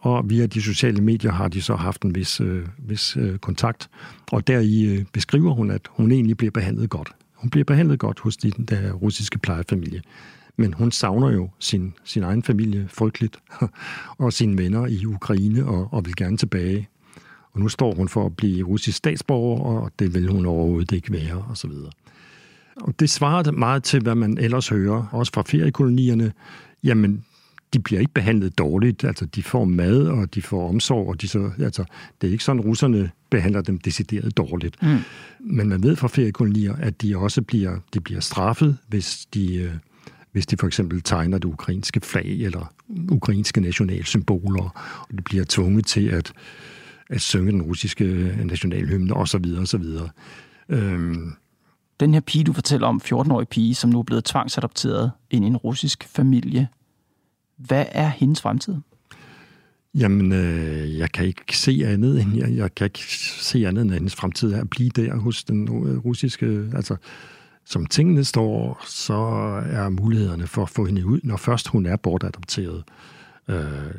og 0.00 0.30
via 0.30 0.46
de 0.46 0.62
sociale 0.62 1.00
medier 1.00 1.32
har 1.32 1.48
de 1.48 1.62
så 1.62 1.76
haft 1.76 2.02
en 2.02 2.14
vis, 2.14 2.40
øh, 2.40 2.66
vis 2.78 3.16
øh, 3.16 3.38
kontakt. 3.38 3.90
Og 4.32 4.46
deri 4.46 4.84
øh, 4.84 5.04
beskriver 5.12 5.54
hun, 5.54 5.70
at 5.70 5.88
hun 5.90 6.12
egentlig 6.12 6.36
bliver 6.36 6.50
behandlet 6.50 6.90
godt. 6.90 7.12
Hun 7.34 7.50
bliver 7.50 7.64
behandlet 7.64 7.98
godt 7.98 8.20
hos 8.20 8.36
den 8.36 8.64
der 8.64 8.92
russiske 8.92 9.38
plejefamilie. 9.38 10.02
Men 10.56 10.72
hun 10.74 10.90
savner 10.92 11.30
jo 11.30 11.50
sin, 11.58 11.94
sin 12.04 12.22
egen 12.22 12.42
familie 12.42 12.88
frygteligt, 12.88 13.38
og 14.18 14.32
sine 14.32 14.58
venner 14.58 14.86
i 14.86 15.06
Ukraine, 15.06 15.66
og, 15.66 15.88
og 15.92 16.06
vil 16.06 16.16
gerne 16.16 16.36
tilbage. 16.36 16.88
Og 17.52 17.60
nu 17.60 17.68
står 17.68 17.94
hun 17.94 18.08
for 18.08 18.26
at 18.26 18.36
blive 18.36 18.66
russisk 18.66 18.98
statsborger, 18.98 19.64
og 19.64 19.92
det 19.98 20.14
vil 20.14 20.28
hun 20.28 20.46
overhovedet 20.46 20.92
ikke 20.92 21.12
være, 21.12 21.44
og 21.48 21.56
så 21.56 21.68
videre. 21.68 21.90
Og 22.76 23.00
det 23.00 23.10
svarer 23.10 23.50
meget 23.50 23.82
til, 23.82 24.00
hvad 24.00 24.14
man 24.14 24.38
ellers 24.38 24.68
hører, 24.68 25.08
også 25.12 25.32
fra 25.34 25.42
feriekolonierne. 25.42 26.32
Jamen, 26.84 27.24
de 27.74 27.78
bliver 27.78 28.00
ikke 28.00 28.12
behandlet 28.12 28.58
dårligt. 28.58 29.04
Altså, 29.04 29.26
de 29.26 29.42
får 29.42 29.64
mad, 29.64 30.06
og 30.06 30.34
de 30.34 30.42
får 30.42 30.68
omsorg, 30.68 31.08
og 31.08 31.20
de 31.20 31.28
så, 31.28 31.50
altså, 31.58 31.84
det 32.20 32.28
er 32.28 32.32
ikke 32.32 32.44
sådan, 32.44 32.60
russerne 32.60 33.10
behandler 33.30 33.60
dem 33.60 33.78
decideret 33.78 34.36
dårligt. 34.36 34.82
Mm. 34.82 34.98
Men 35.40 35.68
man 35.68 35.82
ved 35.82 35.96
fra 35.96 36.08
feriekolonier, 36.08 36.76
at 36.76 37.02
de 37.02 37.16
også 37.16 37.42
bliver, 37.42 37.78
de 37.94 38.00
bliver 38.00 38.20
straffet, 38.20 38.78
hvis 38.88 39.26
de, 39.34 39.56
øh, 39.56 39.72
hvis 40.32 40.46
de 40.46 40.56
for 40.56 40.66
eksempel 40.66 41.02
tegner 41.02 41.38
det 41.38 41.44
ukrainske 41.44 42.00
flag 42.00 42.40
eller 42.40 42.72
ukrainske 43.10 43.60
nationalsymboler, 43.60 44.96
og 45.10 45.16
de 45.16 45.22
bliver 45.22 45.44
tvunget 45.48 45.86
til 45.86 46.08
at, 46.08 46.32
at 47.10 47.20
synge 47.20 47.52
den 47.52 47.62
russiske 47.62 48.36
nationalhymne 48.44 49.14
osv. 49.14 49.44
osv. 49.60 49.84
Øhm, 50.68 51.32
den 52.02 52.14
her 52.14 52.20
pige, 52.20 52.44
du 52.44 52.52
fortæller 52.52 52.86
om, 52.86 53.00
14-årig 53.04 53.48
pige, 53.48 53.74
som 53.74 53.90
nu 53.90 53.98
er 53.98 54.02
blevet 54.02 54.24
tvangsadopteret 54.24 55.10
ind 55.30 55.44
i 55.44 55.48
en 55.48 55.56
russisk 55.56 56.04
familie. 56.04 56.68
Hvad 57.56 57.84
er 57.88 58.08
hendes 58.08 58.40
fremtid? 58.40 58.74
Jamen, 59.94 60.32
øh, 60.32 60.98
jeg 60.98 61.12
kan 61.12 61.26
ikke 61.26 61.58
se 61.58 61.82
andet 61.86 62.20
end, 62.20 62.36
jeg, 62.36 62.56
jeg 62.56 62.74
kan 62.74 62.84
ikke 62.84 63.00
se 63.40 63.68
andet 63.68 63.82
end, 63.82 63.90
at 63.90 63.94
hendes 63.94 64.14
fremtid 64.14 64.52
er 64.52 64.60
at 64.60 64.70
blive 64.70 64.90
der 64.90 65.16
hos 65.16 65.44
den 65.44 65.86
øh, 65.86 65.98
russiske, 65.98 66.70
altså 66.74 66.96
som 67.64 67.86
tingene 67.86 68.24
står, 68.24 68.84
så 68.86 69.14
er 69.66 69.88
mulighederne 69.88 70.46
for 70.46 70.62
at 70.62 70.70
få 70.70 70.84
hende 70.84 71.06
ud, 71.06 71.20
når 71.22 71.36
først 71.36 71.68
hun 71.68 71.86
er 71.86 71.96
bortadopteret, 71.96 72.76
øh, 72.76 72.82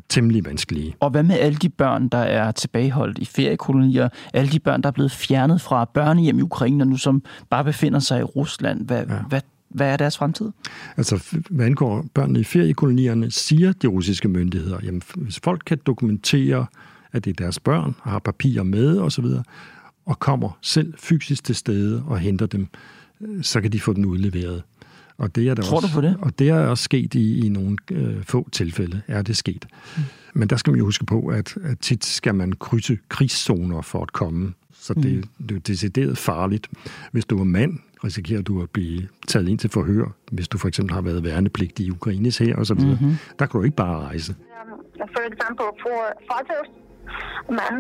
temmelig 0.10 0.45
vanskelige. 0.45 0.95
Og 0.99 1.10
hvad 1.10 1.23
med 1.23 1.39
alle 1.39 1.58
de 1.58 1.69
børn, 1.69 2.08
der 2.08 2.17
er 2.17 2.51
tilbageholdt 2.51 3.17
i 3.17 3.25
feriekolonier? 3.25 4.10
Alle 4.34 4.51
de 4.51 4.60
børn, 4.60 4.82
der 4.82 4.88
er 4.88 4.91
blevet 4.91 5.12
fjernet 5.12 5.62
fra 5.62 5.86
børnehjem 5.86 6.39
i 6.39 6.41
Ukraine, 6.41 6.86
nu 6.86 6.97
som 6.97 7.23
bare 7.49 7.63
befinder 7.63 7.99
sig 7.99 8.19
i 8.19 8.23
Rusland. 8.23 8.86
Hvad, 8.86 9.06
ja. 9.06 9.15
hvad, 9.29 9.41
hvad 9.69 9.88
er 9.88 9.97
deres 9.97 10.17
fremtid? 10.17 10.51
Altså, 10.97 11.39
hvad 11.49 11.65
angår 11.65 12.06
børnene 12.13 12.39
i 12.39 12.43
feriekolonierne, 12.43 13.32
siger 13.32 13.71
de 13.71 13.88
russiske 13.88 14.27
myndigheder, 14.27 14.77
jamen, 14.84 15.01
hvis 15.15 15.39
folk 15.43 15.62
kan 15.65 15.79
dokumentere, 15.86 16.65
at 17.12 17.25
det 17.25 17.29
er 17.29 17.43
deres 17.43 17.60
børn, 17.60 17.95
har 18.01 18.19
papirer 18.19 18.63
med 18.63 18.99
osv., 18.99 19.25
og 20.06 20.19
kommer 20.19 20.58
selv 20.62 20.93
fysisk 20.97 21.43
til 21.43 21.56
stede 21.56 22.03
og 22.08 22.19
henter 22.19 22.45
dem, 22.45 22.67
så 23.41 23.62
kan 23.62 23.71
de 23.71 23.79
få 23.79 23.93
den 23.93 24.06
udleveret. 24.06 24.63
Og 25.17 25.36
det 25.36 25.47
er 25.47 25.54
der 25.54 25.63
Tror 25.63 25.76
også, 25.76 25.88
du 25.88 25.93
på 25.93 26.02
det? 26.02 26.17
Og 26.21 26.39
det 26.39 26.49
er 26.49 26.67
også 26.67 26.84
sket 26.84 27.15
i, 27.15 27.45
i 27.45 27.49
nogle 27.49 27.78
øh, 27.91 28.23
få 28.23 28.49
tilfælde, 28.52 29.02
er 29.08 29.21
det 29.21 29.38
sket. 29.38 29.67
Mm. 29.97 30.04
Men 30.34 30.47
der 30.47 30.56
skal 30.56 30.71
man 30.71 30.78
jo 30.78 30.86
huske 30.86 31.06
på, 31.06 31.28
at, 31.28 31.58
at 31.63 31.80
tit 31.80 32.06
skal 32.06 32.36
man 32.36 32.54
krydse 32.54 32.97
krigszoner 33.10 33.82
for 33.82 34.02
at 34.02 34.13
komme. 34.13 34.54
Så 34.73 34.93
det, 34.93 35.15
mm. 35.15 35.47
det 35.47 35.56
er 35.56 35.60
decideret 35.60 36.17
farligt. 36.17 36.67
Hvis 37.12 37.26
du 37.26 37.39
er 37.39 37.43
mand, 37.43 37.80
risikerer 38.04 38.41
du 38.41 38.62
at 38.62 38.69
blive 38.69 39.08
taget 39.28 39.49
ind 39.49 39.60
til 39.60 39.69
forhør, 39.69 40.06
hvis 40.32 40.47
du 40.47 40.58
for 40.58 40.67
eksempel 40.67 40.93
har 40.93 41.02
været 41.02 41.23
værnepligtig 41.23 41.86
i 41.86 41.91
Ukraines 41.91 42.38
her 42.38 42.56
og 42.56 42.65
så 42.65 42.73
videre. 42.73 42.97
Mm-hmm. 43.02 43.15
Der 43.39 43.45
kan 43.45 43.60
du 43.60 43.63
ikke 43.63 43.76
bare 43.76 43.99
rejse. 43.99 44.32
Um, 44.32 45.08
for 45.15 45.21
example, 45.32 45.69
for 45.84 45.97
fathers 46.32 46.83
men 47.50 47.74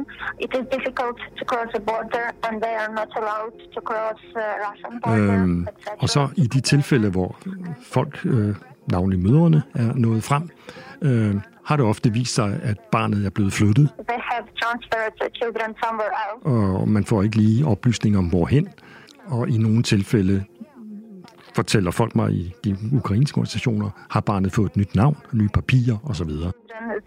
it 0.45 0.51
is 0.57 0.65
difficult 0.75 1.17
to 1.37 1.43
cross 1.51 1.69
the 1.75 1.81
border, 1.89 2.25
and 2.45 2.53
they 2.63 2.75
are 2.83 2.91
not 2.99 3.09
allowed 3.19 3.55
to 3.75 3.79
cross 3.89 4.21
uh, 4.35 4.41
Russian 4.65 4.93
border. 5.03 5.43
Øhm, 5.43 5.67
og 5.99 6.09
så 6.09 6.27
i 6.35 6.47
de 6.47 6.61
tilfælde, 6.61 7.09
hvor 7.09 7.37
folk, 7.85 8.25
øh, 8.25 8.55
navnlig 8.91 9.19
mødrene, 9.19 9.63
er 9.75 9.93
nået 9.95 10.23
frem, 10.23 10.49
øh, 11.01 11.35
har 11.65 11.75
det 11.77 11.85
ofte 11.85 12.13
vist 12.13 12.33
sig, 12.35 12.59
at 12.63 12.79
barnet 12.91 13.25
er 13.25 13.29
blevet 13.29 13.53
flyttet. 13.53 13.89
They 14.07 14.19
have 14.31 14.43
transferred 14.61 15.13
the 15.21 15.29
children 15.35 15.75
somewhere 15.83 16.13
else. 16.23 16.79
Og 16.81 16.89
man 16.89 17.05
får 17.05 17.23
ikke 17.23 17.37
lige 17.37 17.65
oplysninger 17.65 18.19
om 18.19 18.25
hvorhen. 18.25 18.67
Og 19.27 19.49
i 19.49 19.57
nogle 19.57 19.83
tilfælde 19.83 20.43
fortæller 21.55 21.91
folk 21.91 22.15
mig 22.15 22.31
i 22.31 22.53
de 22.63 22.77
ukrainske 22.93 23.37
organisationer, 23.37 23.89
har 24.09 24.21
barnet 24.21 24.51
fået 24.51 24.69
et 24.71 24.77
nyt 24.77 24.95
navn, 24.95 25.17
nye 25.33 25.49
papirer 25.53 25.97
osv. 26.09 26.31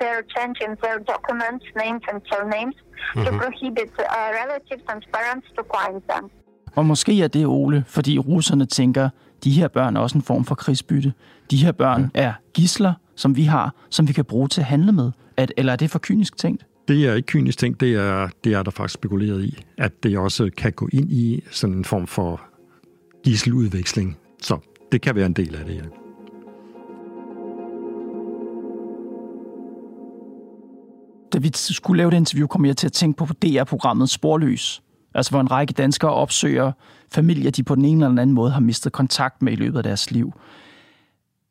They're 0.03 0.27
changing 0.37 0.73
their 0.83 0.99
documents, 1.15 1.65
names 1.83 2.03
and 2.11 2.19
surnames 2.31 2.77
mm-hmm. 2.77 3.25
to 3.25 3.31
mhm. 3.31 3.41
prohibit 3.43 3.93
uh, 3.99 4.29
relatives 4.41 4.85
and 4.93 5.01
parents 5.17 5.49
to 5.57 5.63
find 5.75 6.03
them. 6.11 6.25
Og 6.77 6.87
måske 6.87 7.23
er 7.23 7.29
det, 7.29 7.47
Ole, 7.47 7.85
fordi 7.87 8.19
russerne 8.19 8.67
tænker, 8.67 9.09
de 9.45 9.51
her 9.51 9.69
børn 9.69 9.97
er 9.97 10.01
også 10.01 10.19
en 10.19 10.23
form 10.23 10.45
for 10.45 10.55
krigsbytte. 10.55 11.13
De 11.51 11.57
her 11.57 11.73
børn 11.73 12.11
ja. 12.15 12.23
er 12.23 12.33
gisler, 12.55 12.95
som 13.17 13.37
vi 13.37 13.43
har, 13.43 13.75
som 13.91 14.09
vi 14.09 14.13
kan 14.13 14.25
bruge 14.25 14.49
til 14.49 14.61
at 14.61 14.65
handle 14.65 14.93
med. 14.93 15.13
At, 15.37 15.53
eller 15.57 15.73
er 15.73 15.77
det 15.77 15.91
for 15.91 15.99
kynisk 15.99 16.37
tænkt? 16.37 16.67
Det 16.89 17.09
er 17.09 17.15
ikke 17.15 17.27
kynisk 17.27 17.59
tænkt, 17.59 17.81
det 17.81 17.95
er, 17.95 18.29
det 18.45 18.53
er 18.55 18.63
der 18.63 18.71
faktisk 18.71 18.95
spekuleret 18.95 19.45
i, 19.45 19.65
at 19.79 20.03
det 20.03 20.19
også 20.19 20.51
kan 20.57 20.73
gå 20.73 20.89
ind 20.93 21.13
i 21.13 21.43
sådan 21.51 21.77
en 21.77 21.85
form 21.85 22.07
for 22.07 22.41
gisseludveksling. 23.25 24.17
Så 24.47 24.59
det 24.93 25.01
kan 25.01 25.15
være 25.15 25.27
en 25.27 25.33
del 25.33 25.55
af 25.55 25.65
det, 25.65 25.75
ja. 25.75 25.83
Da 31.33 31.39
vi 31.39 31.51
skulle 31.55 31.99
lave 31.99 32.11
det 32.11 32.17
interview, 32.17 32.47
kom 32.47 32.65
jeg 32.65 32.77
til 32.77 32.87
at 32.87 32.93
tænke 32.93 33.17
på 33.17 33.27
DR-programmet 33.27 34.11
Sporløs. 34.11 34.83
Altså 35.15 35.31
hvor 35.31 35.41
en 35.41 35.51
række 35.51 35.73
danskere 35.73 36.11
opsøger 36.11 36.73
familier, 37.13 37.51
de 37.51 37.63
på 37.63 37.75
den 37.75 37.85
ene 37.85 38.07
eller 38.07 38.23
anden 38.23 38.35
måde 38.35 38.51
har 38.51 38.61
mistet 38.61 38.93
kontakt 38.93 39.43
med 39.43 39.53
i 39.53 39.57
løbet 39.57 39.79
af 39.79 39.83
deres 39.83 40.11
liv. 40.11 40.33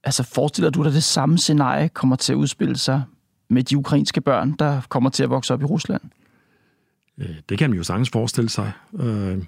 Altså 0.03 0.23
forestiller 0.23 0.69
du 0.69 0.81
dig, 0.81 0.87
at 0.87 0.93
det 0.93 1.03
samme 1.03 1.37
scenarie 1.37 1.89
kommer 1.89 2.15
til 2.15 2.33
at 2.33 2.37
udspille 2.37 2.77
sig 2.77 3.03
med 3.49 3.63
de 3.63 3.77
ukrainske 3.77 4.21
børn, 4.21 4.51
der 4.59 4.81
kommer 4.89 5.09
til 5.09 5.23
at 5.23 5.29
vokse 5.29 5.53
op 5.53 5.61
i 5.61 5.65
Rusland? 5.65 6.01
Det 7.49 7.57
kan 7.57 7.69
man 7.69 7.77
jo 7.77 7.83
sagtens 7.83 8.09
forestille 8.09 8.49
sig. 8.49 8.71
Øh, 8.99 9.43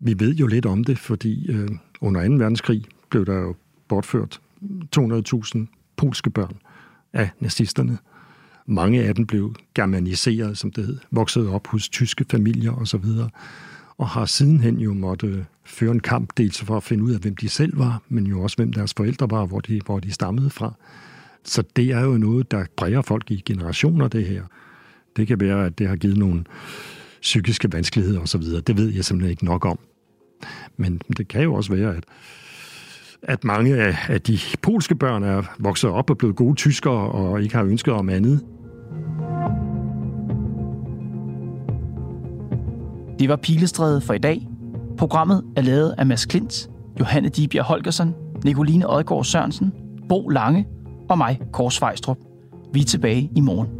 vi 0.00 0.14
ved 0.18 0.34
jo 0.34 0.46
lidt 0.46 0.66
om 0.66 0.84
det, 0.84 0.98
fordi 0.98 1.50
øh, 1.50 1.68
under 2.00 2.28
2. 2.28 2.34
verdenskrig 2.34 2.84
blev 3.10 3.26
der 3.26 3.38
jo 3.38 3.54
bortført 3.88 4.40
200.000 4.96 5.58
polske 5.96 6.30
børn 6.30 6.56
af 7.12 7.30
nazisterne. 7.40 7.98
Mange 8.66 9.02
af 9.02 9.14
dem 9.14 9.26
blev 9.26 9.54
germaniseret, 9.74 10.58
som 10.58 10.70
det 10.70 10.86
hed, 10.86 10.98
vokset 11.10 11.48
op 11.48 11.66
hos 11.66 11.88
tyske 11.88 12.24
familier 12.30 12.72
osv., 12.72 13.04
og 13.98 14.08
har 14.08 14.24
sidenhen 14.24 14.78
jo 14.78 14.94
måtte 14.94 15.46
føre 15.64 15.90
en 15.90 16.00
kamp, 16.00 16.30
dels 16.36 16.62
for 16.62 16.76
at 16.76 16.82
finde 16.82 17.04
ud 17.04 17.12
af, 17.12 17.20
hvem 17.20 17.36
de 17.36 17.48
selv 17.48 17.78
var, 17.78 18.02
men 18.08 18.26
jo 18.26 18.42
også, 18.42 18.56
hvem 18.56 18.72
deres 18.72 18.94
forældre 18.94 19.30
var, 19.30 19.46
hvor 19.46 19.60
de, 19.60 19.80
hvor 19.86 20.00
de 20.00 20.12
stammede 20.12 20.50
fra. 20.50 20.74
Så 21.44 21.62
det 21.76 21.90
er 21.90 22.00
jo 22.00 22.18
noget, 22.18 22.50
der 22.50 22.64
præger 22.76 23.02
folk 23.02 23.30
i 23.30 23.42
generationer, 23.46 24.08
det 24.08 24.26
her. 24.26 24.42
Det 25.16 25.26
kan 25.26 25.40
være, 25.40 25.66
at 25.66 25.78
det 25.78 25.88
har 25.88 25.96
givet 25.96 26.16
nogle 26.16 26.44
psykiske 27.20 27.72
vanskeligheder 27.72 28.20
osv. 28.20 28.42
Det 28.42 28.76
ved 28.76 28.88
jeg 28.88 29.04
simpelthen 29.04 29.30
ikke 29.30 29.44
nok 29.44 29.64
om. 29.64 29.78
Men 30.76 31.00
det 31.16 31.28
kan 31.28 31.42
jo 31.42 31.54
også 31.54 31.72
være, 31.72 31.96
at, 31.96 32.04
at 33.22 33.44
mange 33.44 33.76
af, 33.76 33.96
af 34.08 34.20
de 34.20 34.38
polske 34.62 34.94
børn 34.94 35.22
er 35.22 35.42
vokset 35.58 35.90
op 35.90 36.10
og 36.10 36.18
blevet 36.18 36.36
gode 36.36 36.54
tyskere 36.54 37.10
og 37.10 37.42
ikke 37.42 37.54
har 37.54 37.64
ønsket 37.64 37.94
om 37.94 38.08
andet. 38.08 38.40
Det 43.18 43.28
var 43.28 43.36
Pilestræde 43.36 44.00
for 44.00 44.14
i 44.14 44.18
dag. 44.18 44.48
Programmet 44.98 45.44
er 45.56 45.62
lavet 45.62 45.94
af 45.98 46.06
Mads 46.06 46.26
Klint, 46.26 46.70
Johanne 47.00 47.28
Dibjerg 47.28 47.64
Holgersen, 47.64 48.14
Nicoline 48.44 48.90
Odgaard 48.90 49.24
Sørensen, 49.24 49.72
Bo 50.08 50.28
Lange 50.28 50.66
og 51.08 51.18
mig, 51.18 51.40
Kors 51.52 51.80
Vejstrup. 51.80 52.18
Vi 52.72 52.80
er 52.80 52.84
tilbage 52.84 53.30
i 53.36 53.40
morgen. 53.40 53.79